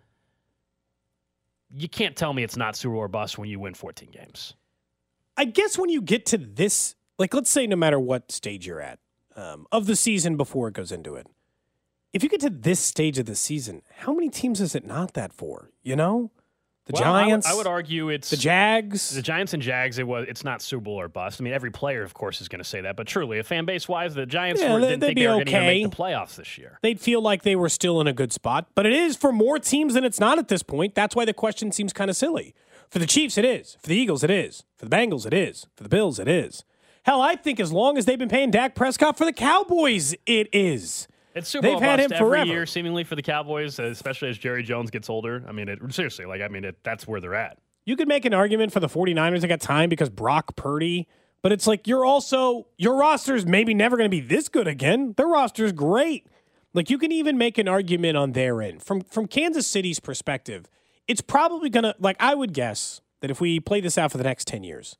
[1.75, 4.53] You can't tell me it's not Super Bowl or bust when you win 14 games.
[5.35, 8.81] I guess when you get to this, like, let's say no matter what stage you're
[8.81, 8.99] at
[9.35, 11.25] um, of the season before it goes into it,
[12.13, 15.13] if you get to this stage of the season, how many teams is it not
[15.13, 15.71] that for?
[15.81, 16.29] You know,
[16.85, 19.11] the Well, I would- Giants, I would, argue it's the Jags.
[19.15, 21.39] The Giants and Jags, it was it's not Super Bowl or bust.
[21.39, 22.95] I mean, every player, of course, is going to say that.
[22.97, 25.27] But truly, a fan base wise, the Giants Yeah, were, didn't they'd think be they
[25.27, 25.65] were going to okay.
[25.83, 26.79] make the playoffs this year.
[26.81, 29.59] They'd feel like they were still in a good spot, but it is for more
[29.59, 30.93] teams than it's not at this point.
[30.95, 32.53] That's why the question seems kind of silly.
[32.89, 33.77] For the Chiefs, it is.
[33.81, 34.63] For the Eagles, it is.
[34.77, 35.65] For the Bengals, it is.
[35.75, 36.63] For the Bills, it is.
[37.05, 40.47] Hell, I think as long as they've been paying Dak Prescott for the Cowboys, it
[40.53, 41.07] is.
[41.35, 42.45] It's Super They've had him every forever.
[42.45, 45.43] year, seemingly for the Cowboys, especially as Jerry Jones gets older.
[45.47, 47.57] I mean, it, seriously, like I mean, it, that's where they're at.
[47.85, 49.41] You could make an argument for the 49ers.
[49.41, 51.07] They got time because Brock Purdy,
[51.41, 55.13] but it's like you're also, your roster's maybe never going to be this good again.
[55.17, 56.27] Their roster's great.
[56.73, 58.81] Like you can even make an argument on their end.
[58.81, 60.69] From from Kansas City's perspective,
[61.07, 64.17] it's probably going to, like I would guess that if we play this out for
[64.17, 64.97] the next 10 years,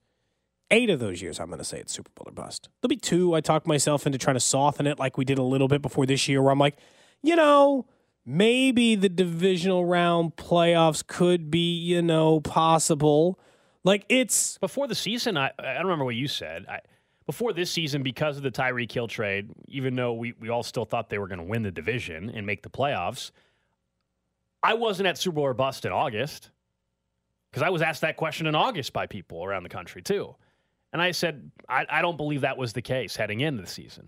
[0.72, 2.70] eight of those years, I'm going to say it's Super Bowl or bust.
[2.82, 3.34] There'll be two.
[3.36, 6.06] I talked myself into trying to soften it like we did a little bit before
[6.06, 6.78] this year, where I'm like,
[7.22, 7.86] you know,
[8.26, 13.40] maybe the divisional round playoffs could be, you know, possible.
[13.84, 16.66] Like it's Before the season, I, I don't remember what you said.
[16.68, 16.80] I,
[17.26, 20.86] before this season, because of the Tyreek Hill trade, even though we, we all still
[20.86, 23.32] thought they were going to win the division and make the playoffs,
[24.62, 26.50] I wasn't at Super Bowl or bust in August
[27.52, 30.36] because I was asked that question in August by people around the country too.
[30.94, 34.08] And I said, I, I don't believe that was the case heading into the season.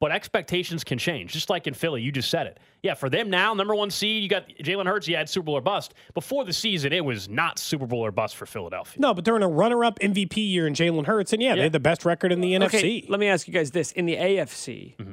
[0.00, 2.00] But expectations can change, just like in Philly.
[2.00, 2.58] You just said it.
[2.82, 5.06] Yeah, for them now, number one seed, you got Jalen Hurts.
[5.06, 5.92] You had Super Bowl or bust.
[6.14, 8.98] Before the season, it was not Super Bowl or bust for Philadelphia.
[8.98, 11.72] no, but they're in a runner-up MVP year in Jalen Hurts, and yeah, they had
[11.72, 13.10] the best record in the NFC.
[13.10, 15.04] Let me ask you guys this: in the AFC, uh,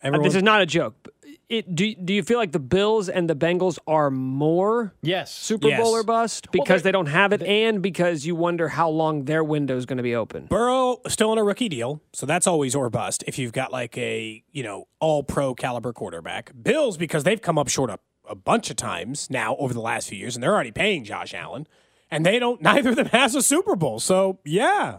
[0.00, 1.08] Everyone, this is not a joke.
[1.48, 5.32] But It, do do you feel like the Bills and the Bengals are more Yes.
[5.32, 5.80] Super Yes.
[5.80, 9.24] Bowl or bust because they- they don't have it, and because you wonder how long
[9.24, 10.46] their window is going to be open?
[10.46, 13.22] Burrow still on a rookie deal, so that's always or bust.
[13.26, 17.58] If you've got like a you know all pro caliber quarterback, Bills because they've come
[17.58, 20.54] up short a, a bunch of times now over the last few years, and they're
[20.54, 21.66] already paying Josh Allen,
[22.10, 22.60] and they don't.
[22.70, 24.98] Neither of them has a Super Bowl, so yeah,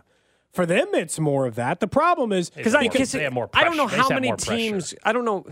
[0.51, 1.79] for them it's more of that.
[1.81, 3.87] The problem is Because I, Because cause more I don't know.
[3.87, 4.55] They how many more pressure.
[4.55, 4.93] teams.
[5.03, 5.45] I don't know.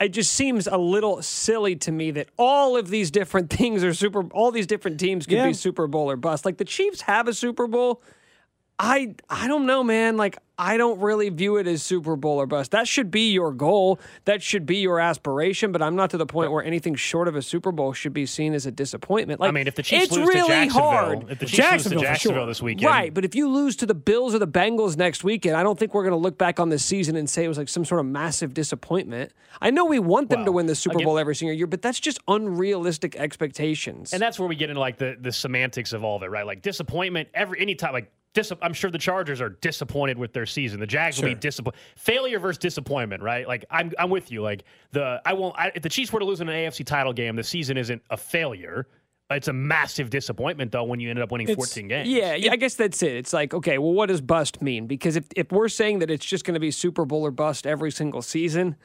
[0.00, 3.94] It just seems a little silly to me that all of these different things are
[3.94, 4.24] super.
[4.32, 5.46] All these different teams could Yeah.
[5.46, 6.44] be Super Bowl or bust.
[6.44, 8.02] Like the Chiefs have a Super Bowl.
[8.78, 10.16] I I don't know, man.
[10.16, 12.70] Like I don't really view it as Super Bowl or bust.
[12.72, 13.98] That should be your goal.
[14.26, 15.72] That should be your aspiration.
[15.72, 18.26] But I'm not to the point where anything short of a Super Bowl should be
[18.26, 19.40] seen as a disappointment.
[19.40, 21.30] Like I mean, if the Chiefs it's lose really to Jacksonville, hard.
[21.30, 22.46] if the Chiefs Jacksonville lose to Jacksonville sure.
[22.46, 25.56] this weekend, Right, but if you lose to the Bills or the Bengals next weekend,
[25.56, 27.58] I don't think we're going to look back on this season and say it was
[27.58, 29.32] like some sort of massive disappointment.
[29.60, 31.80] I know we want them to win the Super again- Bowl every single year, but
[31.80, 34.12] that's just unrealistic expectations.
[34.12, 36.46] And that's where we get into like the, the semantics of all of it, right?
[36.46, 40.46] Like disappointment every any time like dis- I'm sure the Chargers are disappointed with their
[40.46, 40.78] season.
[40.78, 41.80] The Jags will be disappointed.
[41.96, 43.48] Failure versus disappointment, right?
[43.48, 44.42] Like I'm I'm with you.
[44.42, 47.12] Like the I won't I, if the Chiefs were to lose in an AFC title
[47.12, 48.86] game, the season isn't a failure.
[49.28, 52.08] It's a massive disappointment though when you ended up winning It's- 14 games.
[52.08, 53.16] yeah, yeah, I guess that's it.
[53.16, 54.86] It's like, okay, well, what does bust mean?
[54.86, 57.66] Because if, if we're saying that it's just going to be Super Bowl or bust
[57.66, 58.76] every single season,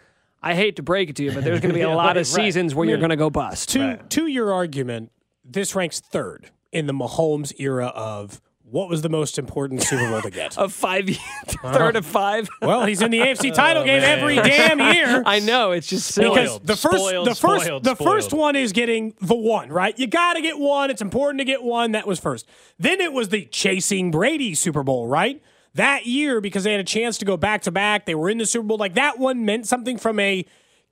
[0.42, 2.18] I hate to break it to you, but there's going to be a lot right,
[2.18, 3.70] of seasons where you're going to go bust.
[3.74, 5.12] To to your argument,
[5.46, 10.22] this ranks third in the Mahomes era of what was the most important Super Bowl
[10.22, 10.58] to get.
[10.62, 11.08] Of five,
[11.48, 12.48] third of five.
[12.62, 14.20] well, he's in the AFC oh, title Oh, game man.
[14.20, 15.24] every damn year.
[15.26, 16.30] I know it's just silly.
[16.30, 18.42] because Spoiled, the first, spoiled, the first, spoiled, the first spoiled.
[18.42, 19.98] one is getting the one right.
[20.00, 20.90] You got to get one.
[20.90, 21.92] It's important to get one.
[21.92, 22.48] That was first.
[22.80, 25.42] Then it was the chasing Brady Super Bowl, right?
[25.74, 28.06] That year because they had a chance to go back to back.
[28.06, 28.78] They were in the Super Bowl.
[28.78, 30.46] Like that one meant something from a.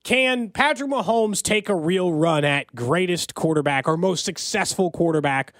[0.03, 5.53] Can Patrick Mahomes take a real run at greatest quarterback or most successful quarterback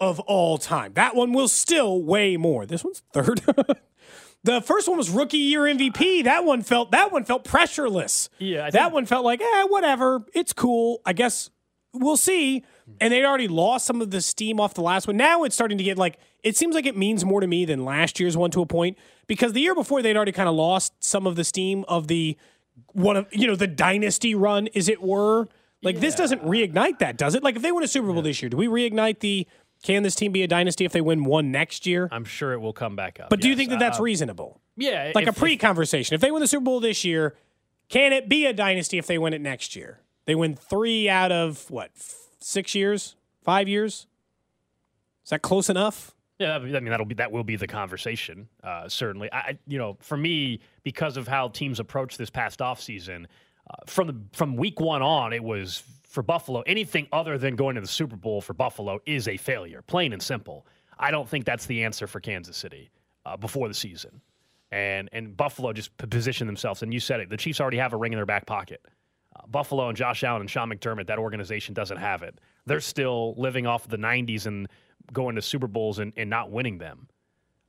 [0.00, 0.92] of all time?
[0.94, 2.66] That one will still weigh more.
[2.66, 3.42] This one's third.
[4.44, 6.24] The first one was rookie year MVP.
[6.24, 8.28] That one felt that one felt pressureless.
[8.38, 10.22] Yeah, that one felt like, eh, whatever.
[10.34, 11.00] It's cool.
[11.06, 11.48] I guess
[11.94, 12.62] we'll see.
[13.00, 15.16] And they'd already lost some of the steam off the last one.
[15.16, 17.86] Now it's starting to get like it seems like it means more to me than
[17.86, 20.92] last year's one to a point because the year before they'd already kind of lost
[21.02, 22.36] some of the steam of the
[22.92, 25.48] one of you know the dynasty run, as it were.
[25.82, 27.42] Like this doesn't reignite that, does it?
[27.42, 29.46] Like if they win a Super Bowl this year, do we reignite the?
[29.84, 32.08] Can this team be a dynasty if they win one next year?
[32.10, 33.28] I'm sure it will come back up.
[33.30, 34.60] But do you think that that's Uh, reasonable?
[34.76, 36.14] Yeah, like if- a pre-conversation.
[36.14, 37.36] If they win the Super Bowl this year,
[37.90, 40.00] can it be a dynasty if they win it next year?
[40.24, 44.06] They win three out of what f- six years, five years.
[45.22, 46.12] Is that close enough?
[46.38, 48.48] Yeah, I mean that'll be that will be the conversation.
[48.62, 52.58] Uh, certainly, I I- you know for me because of how teams approached this past
[52.60, 53.26] offseason,
[53.70, 55.82] uh, from the from week one on, it was
[56.14, 56.62] for Buffalo.
[56.62, 60.22] Anything other than going to the Super Bowl for Buffalo is a failure, plain and
[60.22, 60.64] simple.
[60.96, 62.90] I don't think that's the answer for Kansas City
[63.26, 64.20] uh, before the season,
[64.70, 66.82] and and Buffalo just p- position themselves.
[66.82, 68.80] And you said it, the Chiefs already have a ring in their back pocket.
[69.34, 72.38] Uh, Buffalo and Josh Allen and Sean McDermott, that organization doesn't have it.
[72.64, 74.68] They're still living off the 90s and
[75.12, 77.08] going to Super Bowls and, and not winning them.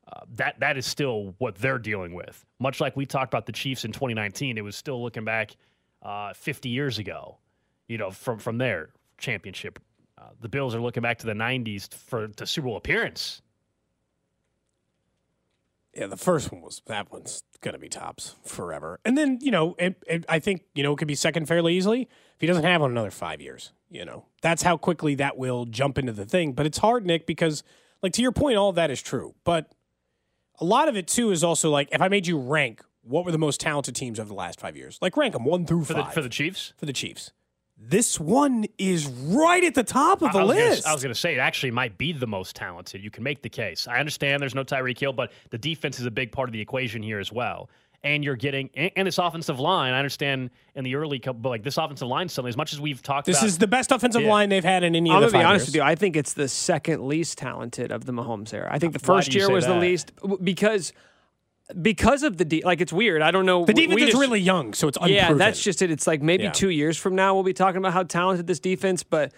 [0.08, 2.46] Uh, that that is still what they're dealing with.
[2.60, 5.56] Much like we talked about the Chiefs in 2019, it was still looking back
[6.04, 7.40] uh, 50 years ago.
[7.88, 9.80] You know, from from their championship,
[10.18, 13.42] uh, the Bills are looking back to the 90s for the Super Bowl appearance.
[15.94, 19.00] Yeah, the first one was that one's gonna be tops forever.
[19.06, 19.76] And then you know,
[20.28, 22.92] I think you know it could be second fairly easily if he doesn't have one
[22.92, 23.72] another five years.
[23.90, 26.52] You know, that's how quickly that will jump into the thing.
[26.52, 27.64] But it's hard, Nick, because
[28.02, 29.36] like to your point, all that is true.
[29.46, 29.72] But
[30.60, 33.32] a lot of it too is also like if I made you rank what were
[33.32, 35.94] the most talented teams over the last five years, like rank them one through For
[35.94, 36.74] five the for the Chiefs.
[36.78, 37.32] for the Chiefs.
[37.78, 40.88] This one is right at the top of the I, I was gonna- list.
[40.88, 43.04] I was going to say it actually might be the most talented.
[43.04, 43.88] You can make the case.
[43.88, 46.62] I understand there's no Tyreek Hill, but the defense is a big part of the
[46.62, 47.70] equation here as well.
[48.04, 49.94] And you're getting and, and this offensive line.
[49.94, 52.80] I understand in the early couple, but like this offensive line, suddenly as much as
[52.80, 53.34] we've talked about.
[53.34, 54.30] this about, is the best offensive Yeah.
[54.32, 55.68] line they've had in any I'm of gonna be honest years.
[55.70, 55.82] with you.
[55.82, 58.70] I think it's the second least talented of the Mahomes era.
[58.72, 60.12] I think the first year say was the least
[60.44, 60.94] because
[61.82, 63.22] because of the de- like it's weird.
[63.22, 63.66] I don't know.
[63.66, 65.16] The defense is just- really young, so it's unproven.
[65.16, 65.90] Yeah, that's just it.
[65.92, 66.52] It's like maybe Yeah.
[66.52, 69.04] two years from now we'll be talking about how talented this defense.
[69.04, 69.34] But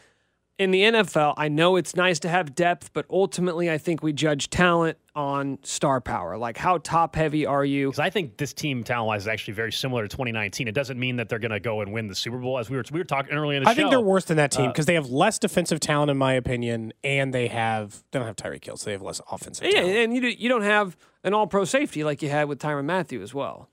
[0.60, 4.12] in the NFL, I know it's nice to have depth, but ultimately, I think we
[4.12, 6.38] judge talent on star power.
[6.38, 7.88] Like how top heavy are you?
[7.88, 10.68] Because I think this team talent wise is actually very similar to 2019.
[10.68, 12.78] It doesn't mean that they're going to go and win the Super Bowl, as we
[12.78, 13.80] were we were talking earlier in the I show.
[13.82, 16.18] I think they're worse than that team Uh, because they have less defensive talent, in
[16.18, 19.66] my opinion, and they have they don't have Tyreek Hill, so they have less offensive
[19.66, 19.98] Yeah, talent.
[19.98, 22.86] and you do- you don't have an All Pro safety like you had with Tyrann
[22.86, 23.70] Mathieu as well.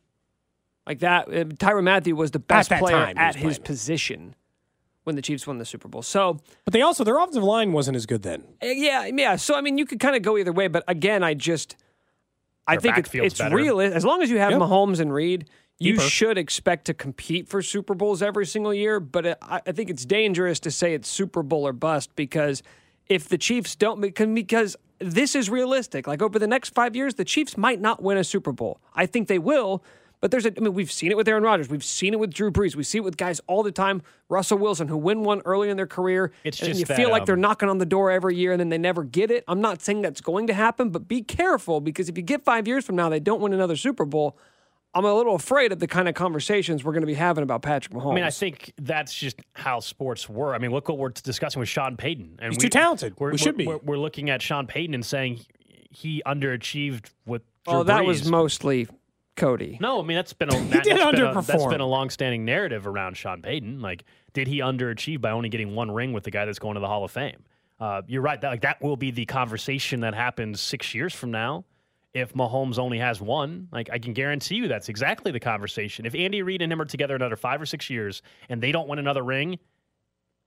[0.86, 3.66] Like that, uh, Tyrann Mathieu was the best that player time at his playing.
[3.66, 4.34] position
[5.04, 6.02] when the Chiefs won the Super Bowl.
[6.02, 8.42] So But they also their offensive line wasn't as good then.
[8.62, 9.36] Uh, Yeah, yeah.
[9.36, 11.76] So I mean, you could kind of go either way, but again, I just,
[12.66, 13.54] I Their think it's, it's better.
[13.56, 13.80] real.
[13.80, 14.60] As long as you have Yep.
[14.60, 16.04] Mahomes and Reid, you Keeper.
[16.08, 19.00] should expect to compete for Super Bowls every single year.
[19.00, 22.62] But I, I think it's dangerous to say it's Super Bowl or bust because
[23.08, 26.06] if the Chiefs don't, because, because this is realistic.
[26.06, 28.80] Like over the next five years, the Chiefs might not win a Super Bowl.
[28.94, 29.82] I think they will.
[30.24, 31.68] But there's a, I mean, we've seen it with Aaron Rodgers.
[31.68, 32.74] We've seen it with Drew Brees.
[32.74, 34.00] We see it with guys all the time.
[34.30, 36.32] Russell Wilson, who win one early in their career.
[36.44, 38.50] It's and just you that, feel like they're um, knocking on the door every year
[38.50, 39.44] and then they never get it.
[39.46, 42.66] I'm not saying that's going to happen, but be careful because if you get five
[42.66, 44.38] years from now, they don't win another Super Bowl.
[44.94, 47.60] I'm a little afraid of the kind of conversations we're going to be having about
[47.60, 48.12] Patrick Mahomes.
[48.12, 50.54] I mean, I think that's just how sports were.
[50.54, 52.38] I mean, look what we're discussing with Sean Payton.
[52.40, 53.12] And He's too talented.
[53.18, 53.66] We're, We should we're- be.
[53.66, 55.40] We're, we're looking at Sean Payton and saying
[55.90, 57.42] he underachieved with.
[57.66, 58.88] Drew oh, that was mostly
[59.36, 59.78] Cody.
[59.80, 62.44] No, I mean that's been a that, did has been a, that's been a long-standing
[62.44, 63.80] narrative around Sean Payton.
[63.80, 66.80] Like, did he underachieve by only getting one ring with the guy that's going to
[66.80, 67.44] the Hall of Fame?
[67.80, 68.40] Uh, you're right.
[68.40, 71.64] That like that will be the conversation that happens six years from now.
[72.12, 76.06] If Mahomes only has one, like I can guarantee you, that's exactly the conversation.
[76.06, 78.88] If Andy Reid and him are together another five or six years and they don't
[78.88, 79.58] win another ring,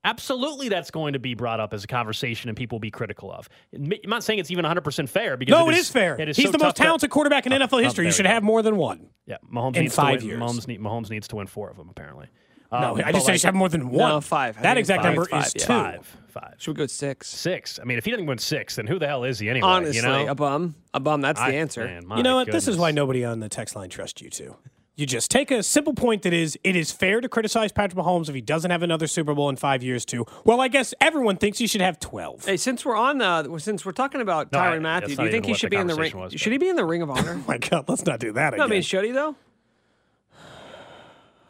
[0.07, 3.31] Absolutely, that's going to be brought up as a conversation and people will be critical
[3.31, 3.49] of.
[3.75, 6.19] I'm not saying it's even 100% fair because No, it is fair.
[6.19, 8.05] It is He's so the tough most to- talented quarterback in NFL history.
[8.05, 9.09] You should have more than one.
[9.25, 10.41] Yeah, Mahomes in needs five to win, years.
[10.41, 12.27] Mahomes, need, Mahomes needs to win four of them apparently.
[12.71, 14.09] No, Um, I but just said he like- should have more than one.
[14.09, 14.57] No, five.
[14.57, 15.13] I That exact five.
[15.15, 15.61] number Five, is yeah.
[15.61, 15.67] two.
[15.67, 16.53] Five, five.
[16.57, 17.27] Should we go six?
[17.27, 17.79] Six.
[17.79, 19.67] I mean, if he didn't win six, then who the hell is he anyway?
[19.67, 20.27] Honestly, you know?
[20.27, 20.75] a bum.
[20.93, 21.21] A bum.
[21.21, 21.85] That's I- the answer.
[21.85, 22.51] man, You know what?
[22.51, 24.55] This is why nobody on the text line trusts you two.
[24.97, 28.29] You just take a simple point that is it is fair to criticize Patrick Mahomes
[28.29, 30.25] if he doesn't have another Super Bowl in five years too.
[30.43, 32.45] Well, I guess everyone thinks he should have twelve.
[32.45, 35.23] Hey, since we're on uh, the, since we're talking about No, I- Tyrann Mathieu, do
[35.23, 36.11] you think he should be in the ring?
[36.11, 37.33] conversation was, should he be in the Ring of Honor?
[37.37, 39.35] Oh my God, let's not do that no, I mean, should he though?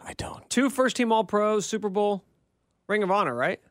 [0.05, 0.47] I don't.
[0.49, 2.25] Two first team All Pros, Super Bowl,
[2.87, 3.61] Ring of Honor, right?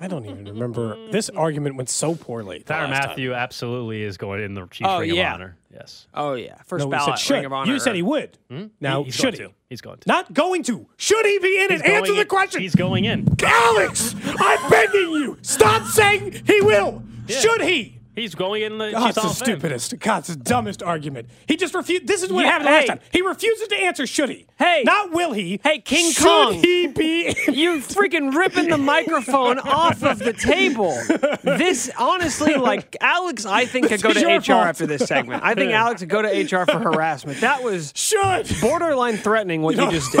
[0.00, 0.96] I don't even remember.
[1.10, 1.38] This mm.
[1.38, 2.58] argument went so poorly.
[2.58, 3.08] the Tyrann last time.
[3.10, 5.28] Mathieu absolutely is going in the Chiefs Oh, Ring yeah.
[5.28, 5.56] of Honor.
[5.72, 6.06] Yes.
[6.14, 7.34] Oh yeah, first No, ballot said.
[7.34, 7.72] Ring of Honor.
[7.72, 8.38] You said he would.
[8.50, 8.66] Hmm?
[8.80, 9.48] Now He- he's should going he?
[9.48, 9.52] to.
[9.68, 10.08] He's going to.
[10.08, 10.86] Not going to.
[10.96, 11.86] Should he be in He's it?
[11.86, 12.62] Answer going the question.
[12.62, 13.28] He's going in.
[13.42, 15.38] Alex, I'm begging you.
[15.42, 17.02] Stop saying he will.
[17.26, 17.38] Yeah.
[17.38, 17.97] Should he?
[18.18, 19.98] He's going in the God, it's the stupidest.
[20.00, 21.28] God, it's the dumbest argument.
[21.46, 22.06] He just refused.
[22.06, 22.86] This is what Yeah, happened last hey.
[22.88, 23.00] time.
[23.12, 24.06] He refuses to answer.
[24.06, 24.46] Should he?
[24.58, 24.82] Hey.
[24.84, 25.60] not will he?
[25.62, 26.54] Hey, King should Kong.
[26.54, 27.28] he be?
[27.52, 30.98] You freaking ripping the microphone off of the table.
[31.42, 34.66] This honestly, like Alex, I think could go to HR fault.
[34.66, 35.42] after this segment.
[35.44, 37.40] I think Alex could go to HR for harassment.
[37.40, 38.48] That was should.
[38.60, 40.20] borderline threatening what you, know, just did.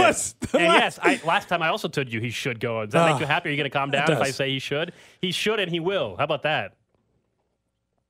[0.54, 2.84] And yes, I, last time I also told you he should go.
[2.84, 3.48] Does that make Oh, you happy?
[3.48, 4.92] Are you going to calm down if I say he should?
[5.20, 6.16] He should and he will.
[6.16, 6.74] How about that?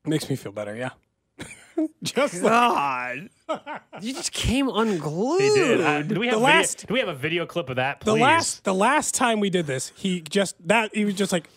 [0.08, 0.74] Makes me feel better.
[0.74, 0.90] Yeah.
[2.02, 3.28] just like God,
[4.00, 5.40] you just came unglued.
[5.40, 5.80] He did.
[5.80, 8.00] Uh, do we have The video, last- do we have a video clip of that?
[8.00, 8.14] Please?
[8.14, 11.48] the last the last time we did this, he just that he was just like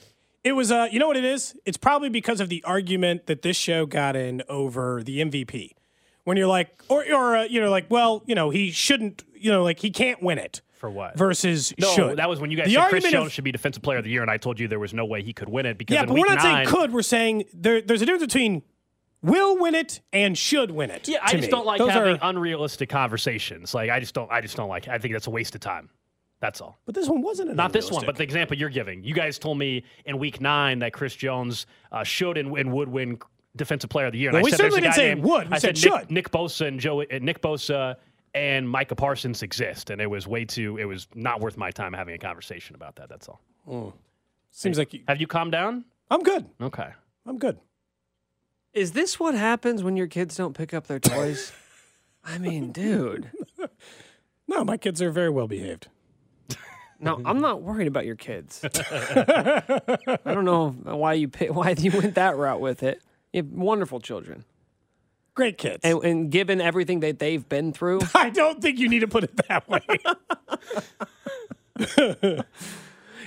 [0.44, 1.56] it was uh you know what it is?
[1.66, 5.72] It's probably because of the argument that this show got in over the MVP.
[6.24, 9.52] When you're like or or uh, you know like well, you know, he shouldn't, you
[9.52, 10.62] know, like he can't win it.
[10.82, 11.16] For what?
[11.16, 12.18] Versus no, should.
[12.18, 14.04] that was when you guys the said Chris Jones of- should be Defensive Player of
[14.04, 15.94] the Year, and I told you there was no way he could win it because
[15.94, 16.92] Yeah, but we're not nine, saying could.
[16.92, 18.64] We're saying there, there's a difference between
[19.22, 21.08] will win it and should win it.
[21.08, 21.48] Yeah, I just me.
[21.50, 23.74] don't like Those having are- unrealistic conversations.
[23.76, 24.32] Like I just don't.
[24.32, 24.88] I just don't like.
[24.88, 25.90] I think that's a waste of time.
[26.40, 26.80] That's all.
[26.88, 27.52] but this one wasn't.
[27.52, 29.04] An Not this one, but the example you're giving.
[29.04, 32.90] You guys told me in week nine that Chris Jones uh, should and, and would
[32.90, 33.20] win
[33.56, 34.30] Defensive Player of the Year.
[34.30, 35.50] And Well, I we said certainly didn't say named- would.
[35.50, 36.12] We I said said Nick, should.
[36.12, 37.98] Nick Bosa and Joe, uh, Nick Bosa
[38.34, 40.78] and Micah Parsons exist, and it was way too.
[40.78, 43.10] It was not worth my time having a conversation about that.
[43.10, 43.42] That's all.
[43.68, 43.90] Hmm.
[44.52, 45.86] seems like you, Have you calmed down?
[46.10, 46.48] I'm good.
[46.62, 46.90] Okay.
[47.26, 47.60] I'm good.
[48.74, 51.52] Is this what happens when your kids don't pick up their toys?
[52.24, 53.32] I mean, dude.
[54.48, 55.88] No, my kids are very well behaved.
[57.00, 58.60] No, I'm not worried about your kids.
[58.66, 63.02] I don't know why you pick, why you went that route with it.
[63.32, 64.44] You have wonderful children,
[65.34, 65.80] Great kids.
[65.84, 69.24] and, and given everything that they've been through, I don't think you need to put
[69.24, 69.82] it that way.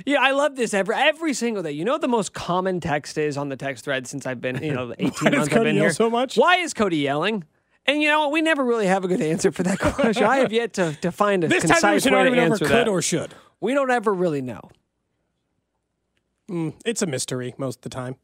[0.07, 1.73] yeah, I love this every every single day.
[1.73, 4.63] You know what the most common text is on the text thread since I've been,
[4.63, 5.93] you know, 18 Why does months I've Cody been yell here.
[5.93, 6.37] so much?
[6.37, 7.45] Why is Cody yelling?
[7.87, 8.33] And you know what?
[8.33, 10.25] We never really have a good answer for that question.
[10.25, 12.65] I have yet to, to find a this time concise there's an way to answer
[12.65, 12.89] could that.
[12.89, 13.35] or should.
[13.61, 14.71] we don't ever really know.
[16.49, 18.17] Hmm, it's a mystery most of the time.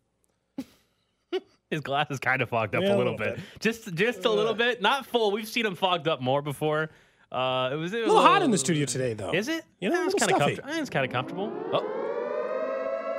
[1.71, 3.39] His glass is kind of fogged up Yeah, a little, bit.
[3.61, 4.83] Just just a little bit.
[4.83, 5.31] Not full.
[5.31, 6.91] We've seen him fogged up more before.
[7.33, 9.31] Uh, it was, it was A little hot in the studio today, though.
[9.33, 9.65] Is it?
[9.81, 10.69] You know, Yeah, it's kind of comfortable.
[10.75, 11.53] It's kind of comfortable.
[11.73, 11.97] Oh,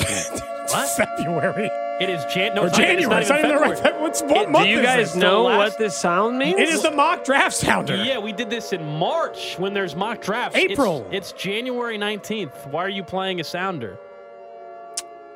[0.74, 1.70] It's February
[2.02, 3.22] it is Jan- no, or it's not- January.
[3.22, 3.78] It's not, even the right.
[3.78, 4.00] February.
[4.00, 5.16] Feb- What's what It- month Do you is guys this?
[5.22, 6.60] know last- what this sound means?
[6.60, 7.96] It is the mock draft sounder.
[8.04, 10.58] Yeah, we did this in March when there's mock drafts.
[10.58, 11.08] April.
[11.12, 12.68] It's, it's January 19th.
[12.72, 14.00] Why are you playing a sounder?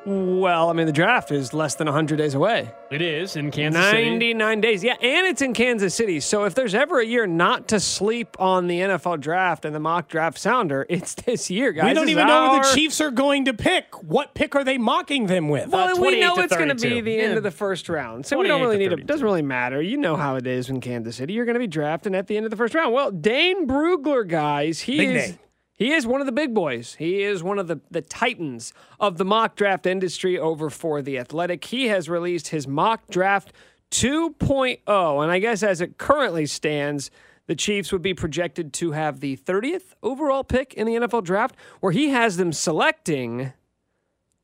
[0.06, 2.70] Well, I mean, the draft is less than 100 days away.
[2.92, 4.04] It is in Kansas City.
[4.08, 4.84] 99 days.
[4.84, 6.20] Yeah, and it's in Kansas City.
[6.20, 9.80] So if there's ever a year not to sleep on the NFL draft and the
[9.80, 11.86] mock draft sounder, it's this year, guys.
[11.88, 14.00] We don't This is even know what the Chiefs are going to pick.
[14.04, 15.70] What pick are they mocking them with?
[15.70, 17.02] Well, Uh, we know it's going to be 32.
[17.02, 18.26] the end of the first round.
[18.26, 19.82] So we don't really need to, it doesn't really matter.
[19.82, 21.32] You know how it is in Kansas City.
[21.32, 22.94] You're going to be drafting at the end of the first round.
[22.94, 25.38] Well, Dane Brugler, guys, he Big is.
[25.76, 26.94] He is one of the big boys.
[26.98, 31.18] He is one of the, the titans of the mock draft industry over for the
[31.18, 31.64] Athletic.
[31.66, 33.52] He has released his mock draft
[33.90, 37.10] 2.0, and I guess as it currently stands,
[37.46, 41.54] the Chiefs would be projected to have the 30th overall pick in the NFL draft,
[41.80, 43.52] where he has them selecting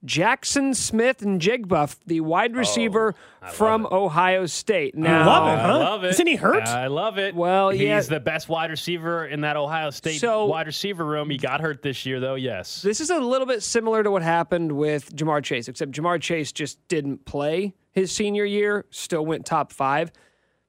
[0.05, 3.15] Jaxon Smith-Njigba, the wide oh, receiver
[3.53, 4.97] from Ohio State.
[4.97, 5.67] Now, love it, huh?
[5.67, 6.09] I love it.
[6.11, 6.67] Isn't he hurt?
[6.67, 7.35] I love it.
[7.35, 8.01] Well, he's yeah.
[8.01, 11.31] the best wide receiver in that Ohio State So- wide receiver room.
[11.31, 12.35] He got hurt this year, though.
[12.35, 12.83] Yes.
[12.83, 16.51] This is a little bit similar to what happened with Ja'Marr Chase, except Ja'Marr Chase
[16.51, 20.11] just didn't play his senior year, still went top five.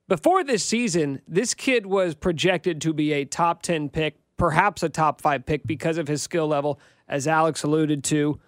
[0.08, 4.90] Before this season, this kid was projected to be a top 10 pick, perhaps a
[4.90, 8.40] top five pick because of his skill level, as Alex alluded to,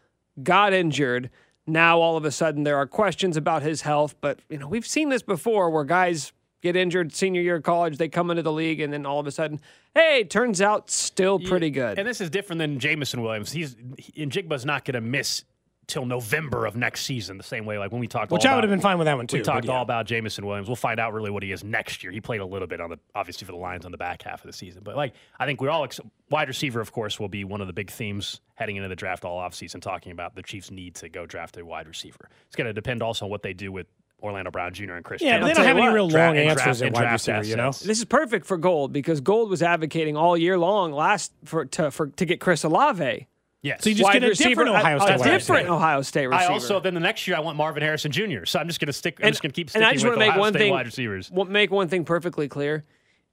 [0.44, 1.30] got injured.
[1.68, 4.86] Now all of a sudden there are questions about his health, but you know we've
[4.86, 6.32] seen this before where guys
[6.62, 9.28] get injured senior year of college, they come into the league, and then all of
[9.28, 9.60] a sudden,
[9.94, 12.00] hey, turns out still pretty good.
[12.00, 13.52] And this is different than Jameson Williams.
[13.52, 15.44] He's he, Njigba's not going to miss
[15.88, 17.38] till November of next season.
[17.38, 18.98] The same way, like when we talked, Which all I would about- have been fine
[18.98, 19.38] with that one too.
[19.38, 19.72] We talked yeah.
[19.74, 20.68] all about Jameson Williams.
[20.68, 22.12] We'll find out really what he is next year.
[22.12, 24.42] He played a little bit on the obviously for the Lions on the back half
[24.44, 26.82] of the season, but like I think we're all ex- wide receiver.
[26.82, 29.82] Of course, will be one of the big themes heading into the draft all offseason,
[29.82, 32.30] talking about the Chiefs' need to go draft a wide receiver.
[32.48, 33.88] It's going to depend also on what they do with
[34.24, 34.94] Orlando Brown Jr.
[34.94, 35.22] and Chris.
[35.22, 37.02] Yeah, but they don't have any real Dra- long and answers draft- at and wide
[37.02, 37.70] draft receiver, you know?
[37.72, 41.92] This is perfect for Gold because Gold was advocating all year long last for to
[41.92, 43.28] for to get Chris Olave.
[43.66, 43.84] Yes.
[43.84, 45.74] So you just Wide get a receiver- different Ohio State a wide different receiver.
[45.76, 46.52] Ohio State receiver.
[46.52, 48.46] I also then the next year I want Marvin Harrison Jr.
[48.46, 49.18] So I'm just going to stick.
[49.20, 50.40] I'm And- just going to keep and sticking I just with want to make Ohio
[50.40, 51.32] one State thing wide receivers.
[51.32, 52.84] wa- make one thing perfectly clear.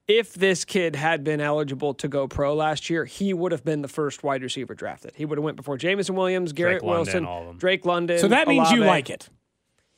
[0.07, 3.81] If this kid had been eligible to go pro last year, he would have been
[3.83, 5.11] the first wide receiver drafted.
[5.15, 7.57] He would have went before Jameson Williams, Garrett London, Wilson, all of them.
[7.57, 8.17] Drake London.
[8.19, 9.29] So that means you like it.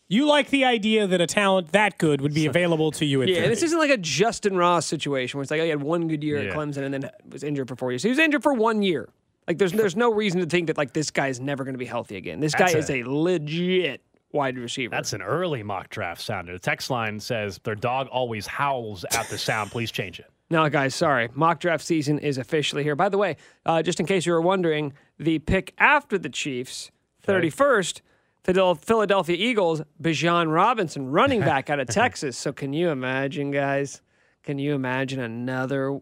[0.08, 3.30] You like the idea that a talent that good would be available to you at
[3.30, 3.48] Yeah, 30.
[3.50, 6.24] this isn't like a Justyn Ross situation where it's like oh, he had one good
[6.24, 6.50] year Yeah.
[6.52, 8.04] at Clemson and then was injured for four years.
[8.04, 9.10] He was injured for one year.
[9.48, 11.80] Like there's there's no reason to think that like this guy is never going to
[11.80, 12.40] be healthy again.
[12.40, 14.92] This guy is a legit wide receiver.
[14.92, 16.54] That's an early mock draft sounder.
[16.54, 19.72] The text line says their dog always howls at the sound.
[19.72, 20.26] Please change it.
[20.52, 21.30] No, guys, sorry.
[21.34, 22.96] Mock draft season is officially here.
[22.96, 26.92] By the way, uh, just in case you were wondering, the pick after the Chiefs,
[27.26, 28.02] 31st,
[28.44, 32.38] Phil- Philadelphia Eagles, Bijan Robinson, running back out of Texas.
[32.38, 34.04] So can you imagine, guys?
[34.44, 36.00] Can you imagine another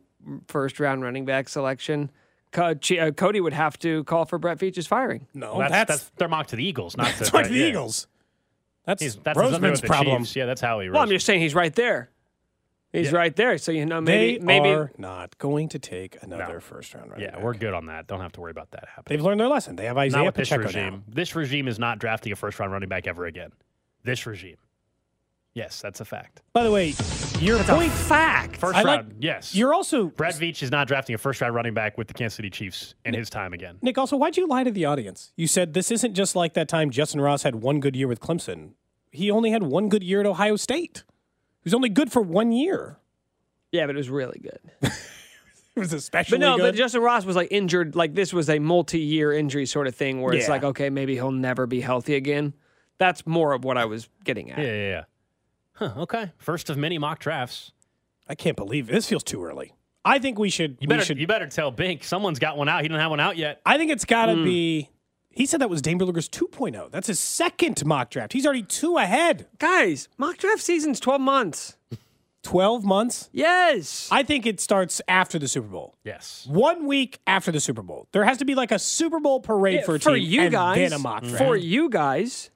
[0.49, 2.11] first round running back selection?
[2.54, 5.28] Co- Ch- uh, Cody would have to call for Brett Veach's firing.
[5.34, 7.56] no, Well, that's, that's, that's, their mock to the Eagles, not to that's like the
[7.56, 7.66] yeah.
[7.66, 8.08] Eagles.
[8.86, 10.24] That's, He's, that's nothing to Roseman's problem.
[10.24, 10.36] Chiefs.
[10.36, 10.89] Yeah, that's how he.
[10.89, 12.10] Well, I'm just saying he's right there.
[12.91, 13.18] He's Yeah.
[13.18, 13.58] right there.
[13.58, 14.45] So, you know, They maybe.
[14.45, 16.60] maybe are not going to take another No.
[16.60, 17.41] first round running Yeah, back.
[17.43, 18.06] we're good on that.
[18.08, 19.18] Don't have to worry about that happening.
[19.18, 19.76] They've learned their lesson.
[19.78, 20.93] They have Not Isaiah with this regime.
[21.08, 21.14] now.
[21.14, 23.51] This regime is not drafting a first round running back ever again.
[24.04, 24.58] This regime.
[25.56, 26.41] Yes, that's a fact.
[26.54, 26.93] By the way,
[27.39, 27.91] your point.
[27.91, 28.58] fact.
[28.58, 29.54] First I like- round, yes.
[29.54, 32.36] You're also Brad Veach is not drafting a first round running back with the Kansas
[32.38, 33.78] City Chiefs in his time again.
[33.82, 33.97] Nick.
[33.97, 35.32] Also, why'd you lie to the audience?
[35.36, 38.20] You said this isn't just like that time Justyn Ross had one good year with
[38.20, 38.72] Clemson.
[39.12, 41.04] He only had one good year at Ohio State.
[41.62, 42.97] He was only good for one year.
[43.72, 44.91] Yeah, but it was really good.
[45.76, 46.62] It was especially But no, good.
[46.64, 47.95] but Justin Ross was like injured.
[47.95, 51.32] Like this was a multi-year injury sort of thing, where it's like, okay, maybe he'll
[51.32, 52.54] never be healthy again.
[52.99, 54.60] That's more of what I was getting at.
[54.60, 55.04] Yeah, yeah, yeah.
[55.76, 56.32] Huh, okay.
[56.38, 57.71] First of many mock drafts.
[58.28, 59.74] I can't believe this feels too early.
[60.05, 60.71] I think we should.
[60.71, 61.17] You we better should.
[61.19, 62.82] you better tell Bink someone's got one out.
[62.82, 63.61] He didn't have one out yet.
[63.65, 64.43] I think it's got to Hmm.
[64.43, 64.89] be.
[65.30, 66.91] He said that was Dane Brugler's 2.0.
[66.91, 68.34] That's his second mock draft.
[68.34, 69.47] He's already two ahead.
[69.57, 71.76] Guys, mock draft season's twelve months.
[72.43, 73.30] 12 months.
[73.32, 74.09] Yes.
[74.11, 75.95] I think it starts after the Super Bowl.
[76.03, 76.45] Yes.
[76.49, 78.09] One week after the Super Bowl.
[78.11, 80.41] There has to be like a Super Bowl parade Yeah, for a for team you
[80.41, 80.76] and guys.
[80.76, 81.38] then a mock draft.
[81.38, 82.49] For you guys.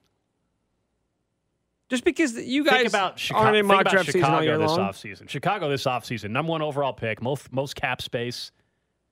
[1.88, 4.40] Just because you guys think about Chicago, aren't in think mock about draft season all
[4.40, 4.78] Chicago year this long.
[4.80, 5.28] offseason.
[5.28, 8.52] Chicago this offseason, number one overall pick, most most cap space.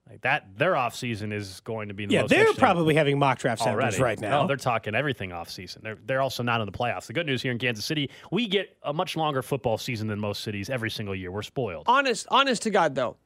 [0.09, 3.41] Like that, their offseason is going to be the yeah, most they're probably having mock
[3.41, 4.43] draft samples already right now.
[4.43, 5.83] No, they're talking everything offseason.
[5.83, 7.07] They're they're also not in the playoffs.
[7.07, 10.21] The good news here in Kansas City, we get a much longer football season than
[10.21, 11.33] most cities every single year.
[11.33, 11.85] We're spoiled.
[11.89, 13.17] honest, honest to God, though,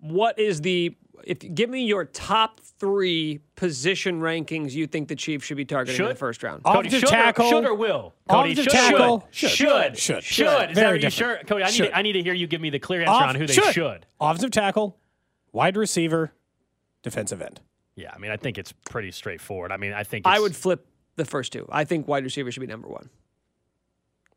[0.00, 5.44] what is the if give me your top three position rankings you think the Chiefs
[5.46, 6.62] should be targeting in the first round?
[6.62, 7.46] Cody, Offensive should tackle.
[7.46, 8.14] or, should or will?
[8.30, 8.98] Cody, should, tackle.
[8.98, 9.28] will?
[9.32, 9.50] Should.
[9.50, 10.24] should, Should.
[10.24, 10.46] should.
[10.46, 11.12] Is that Very what you different.
[11.12, 11.64] sure, Cody?
[11.64, 11.88] I need, Should.
[11.88, 13.52] to, I need to hear you give me the clear answer Off- on who they
[13.52, 13.74] should.
[13.74, 14.06] should.
[14.20, 14.96] Offensive tackle,
[15.52, 16.32] wide receiver,
[17.02, 17.60] defensive end.
[17.96, 19.72] Yeah, I mean, I think it's pretty straightforward.
[19.72, 20.86] I mean, I think I would flip
[21.16, 21.66] the first two.
[21.68, 23.10] I think wide receiver should be number one.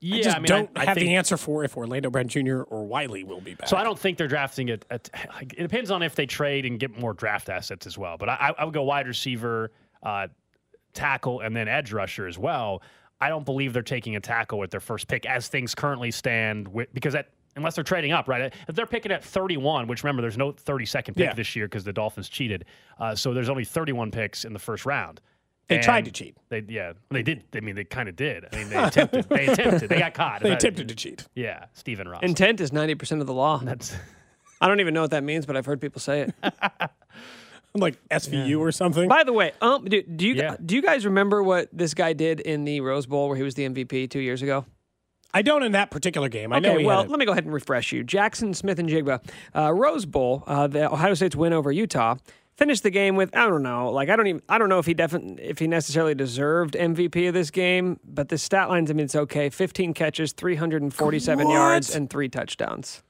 [0.03, 2.09] Yeah, I just I mean, don't I, I have think, the answer for if Orlando
[2.09, 2.61] Brown Jr.
[2.63, 3.69] or Wylie will be back.
[3.69, 4.83] So I don't think they're drafting it.
[4.89, 5.09] It
[5.57, 8.17] depends on if they trade and get more draft assets as well.
[8.17, 9.71] But I, I would go wide receiver,
[10.01, 10.27] uh,
[10.93, 12.81] tackle, and then edge rusher as well.
[13.19, 16.67] I don't believe they're taking a tackle with their first pick as things currently stand.
[16.67, 18.53] With, because that unless they're trading up, right?
[18.67, 21.33] If they're picking at 31, which remember there's no 32nd pick Yeah.
[21.33, 22.65] this year because the Dolphins cheated,
[22.99, 25.21] uh, so there's only 31 picks in the first round.
[25.77, 26.37] They tried to cheat.
[26.49, 27.43] They yeah, they did.
[27.55, 28.45] I mean, they kind of did.
[28.51, 29.27] I mean, they attempted.
[29.29, 29.89] they attempted.
[29.89, 30.41] They got caught.
[30.43, 31.25] They attempted to cheat.
[31.35, 32.21] Yeah, Stephen Ross.
[32.23, 33.57] Intent is ninety percent of the law.
[33.63, 33.95] That's
[34.59, 36.33] I don't even know what that means, but I've heard people say it.
[37.73, 39.07] Like SVU or something.
[39.07, 40.57] By the way, um, do, do you Yeah.
[40.63, 43.55] do you guys remember what this guy did in the Rose Bowl where he was
[43.55, 44.65] the MVP two years ago?
[45.33, 46.51] I don't in that particular game.
[46.51, 47.09] I know Okay, he well, had it.
[47.11, 48.03] let me go ahead and refresh you.
[48.03, 52.15] Jaxon Smith-Njigba, uh, Rose Bowl, uh, the Ohio State's win over Utah.
[52.61, 54.85] Finished the game with I don't know, like I don't even I don't know if
[54.85, 58.93] he definitely if he necessarily deserved MVP of this game, but the stat lines I
[58.93, 59.49] mean it's okay.
[59.49, 61.53] 15 catches, 347 What?
[61.53, 63.01] yards, and three touchdowns.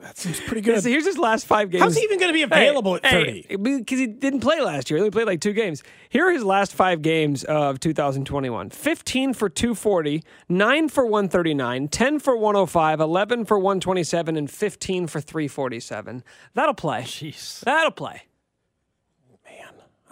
[0.00, 0.82] That seems pretty good.
[0.84, 1.82] Here's his last five games.
[1.82, 3.56] How's he even going to be available at 30?
[3.56, 4.98] Because he didn't play last year.
[4.98, 5.82] He only played like two games.
[6.08, 12.18] Here are his last five games of 2021 15 for 240, 9 for 139, 10
[12.18, 16.24] for 105, 11 for 127, and 15 for 347.
[16.54, 17.02] That'll play.
[17.02, 17.60] Jeez.
[17.60, 18.22] That'll play.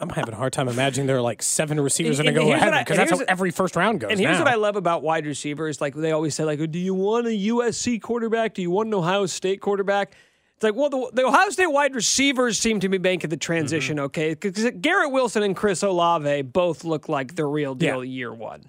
[0.00, 2.52] I'm having a hard time imagining there are like seven receivers And- going to go
[2.52, 4.10] ahead what I- because that's how every first round goes.
[4.12, 4.44] And here's now.
[4.44, 5.80] what I love about wide receivers.
[5.80, 8.54] Like they always say, like, do you want a USC quarterback?
[8.54, 10.12] Do you want an Ohio State quarterback?
[10.54, 13.96] It's like, well, the, the Ohio State wide receivers seem to be making the transition
[13.96, 14.04] Mm-hmm.
[14.06, 14.34] okay.
[14.34, 18.10] Because Garrett Wilson and Chris Olave both look like the real deal Yeah.
[18.10, 18.64] year one.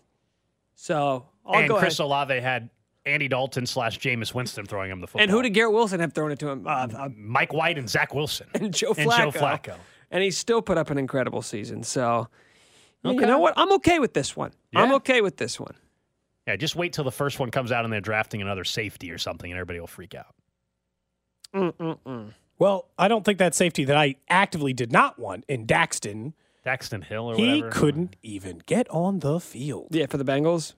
[0.76, 2.06] So I'll and go Chris ahead.
[2.06, 2.70] Olave had
[3.06, 5.22] Andy Dalton slash Jameis Winston throwing him the football.
[5.24, 6.68] And who did Garrett Wilson have thrown it to him?
[6.68, 9.76] Uh, uh, Mike White and Zach Wilson and Joe and Joe Flacco.
[10.12, 11.84] And he still put up an incredible season.
[11.84, 12.28] So
[13.04, 13.54] you know what?
[13.58, 14.52] I'm okay with this one.
[14.76, 15.76] I'm okay with this one.
[16.48, 19.20] Yeah, just wait till the first one comes out and they're drafting another safety or
[19.20, 20.34] something, and everybody will freak out.
[21.54, 22.34] Mm-mm-mm.
[22.58, 26.34] well, I don't think that safety that I actively did not want in Daxton,
[26.66, 27.70] Daxton Hill or he whatever.
[27.70, 29.88] couldn't even get on the field.
[29.92, 30.74] Yeah, for the Bengals.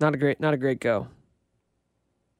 [0.00, 1.08] Not a great, not a great go.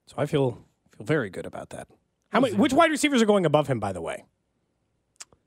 [0.07, 0.59] So I feel
[0.97, 1.89] feel very good about that.
[2.31, 2.55] How many?
[2.55, 3.79] Which wide receivers are going above him?
[3.81, 4.25] By the way,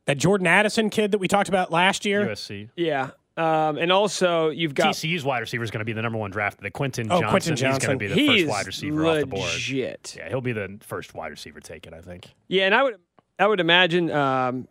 [0.05, 2.25] that Jordan Addison kid that we talked about last year.
[2.27, 2.69] USC.
[2.75, 3.11] Yeah.
[3.35, 6.29] Um, and also you've got TCU's wide receiver is going to be the number one
[6.29, 6.61] draft.
[6.61, 7.55] The Quentin Oh, Johnston.
[7.55, 9.49] Quentin He's going to be the he's first wide receiver off the board.
[9.51, 10.15] legit.
[10.17, 12.27] Yeah, he'll be the first wide receiver taken, I think.
[12.47, 12.95] Yeah, and I would
[13.39, 14.67] I would imagine um,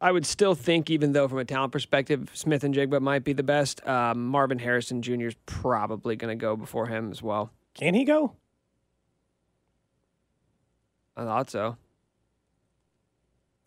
[0.00, 3.86] I would still think even though from a talent perspective Smith-Njigba might be the best,
[3.86, 5.26] um, Marvin Harrison Jr.
[5.28, 7.52] is probably going to go before him as well.
[7.74, 8.32] Can he go?
[11.16, 11.76] I thought so.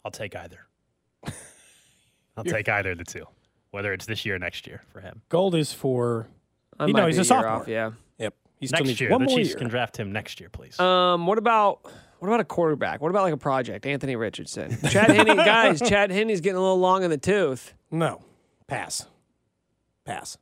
[0.05, 0.59] I'll take either.
[2.37, 3.25] I'll take either of the two,
[3.71, 5.23] whether it's this year or next year for him.
[5.29, 6.27] Gold is for.
[6.79, 7.61] I You know, he's be a year sophomore.
[7.61, 7.91] Off, yeah.
[8.19, 8.35] Yep.
[8.59, 9.57] He's still next needs year, one the more Chiefs year.
[9.57, 10.79] can draft him next year, please.
[10.79, 11.79] Um, what about
[12.19, 13.01] what about a quarterback?
[13.01, 13.85] What about like a project?
[13.87, 15.81] Anthony Richardson, Chad Henne, guys.
[15.81, 17.73] Chad Henne's getting a little long in the tooth.
[17.89, 18.21] No,
[18.67, 19.07] pass,
[20.05, 20.37] pass.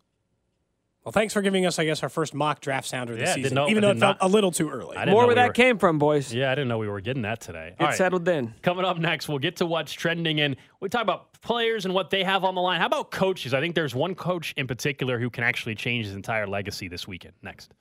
[1.04, 3.56] Well, thanks for giving us, I guess, our first mock draft sounder this Yeah, season,
[3.56, 4.96] not- even though did it felt not- a little too early.
[4.96, 6.34] I More where we that were- came from, boys.
[6.34, 7.72] Yeah, I didn't know we were getting that today.
[7.72, 7.96] Get All right.
[7.98, 8.54] settled in.
[8.62, 12.10] Coming up next, we'll get to what's trending and we talk about players and what
[12.10, 12.80] they have on the line.
[12.80, 13.54] How about coaches?
[13.54, 17.06] I think there's one coach in particular who can actually change his entire legacy this
[17.06, 17.34] weekend.
[17.42, 17.74] Next.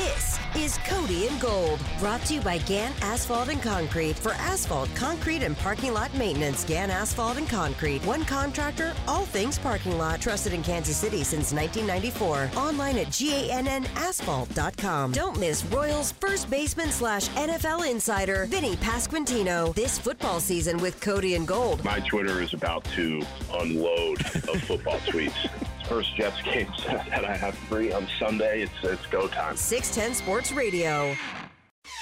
[0.00, 4.16] This is Cody and Gold, brought to you by Gann Asphalt and Concrete.
[4.16, 8.02] For asphalt, concrete, and parking lot maintenance, Gann Asphalt and Concrete.
[8.06, 10.22] One contractor, all things parking lot.
[10.22, 12.50] Trusted in Kansas City since 1994.
[12.58, 15.12] Online at GANNasphalt.com.
[15.12, 19.74] Don't miss Royals first baseman slash NFL insider, Vinny Pasquantino.
[19.74, 21.84] This football season with Cody and Gold.
[21.84, 23.20] My Twitter is about to
[23.52, 25.50] unload of football tweets.
[25.90, 28.62] First Jets game that I have free on Sunday.
[28.62, 29.56] It's it's go time.
[29.56, 31.16] 610 Sports Radio.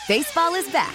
[0.07, 0.95] Baseball is back,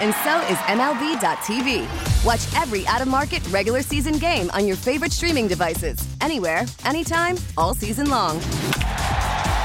[0.00, 1.86] and so is MLB.tv.
[2.24, 7.36] Watch every out of market regular season game on your favorite streaming devices, anywhere, anytime,
[7.56, 8.40] all season long.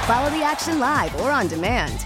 [0.06, 2.06] Follow the action live or on demand.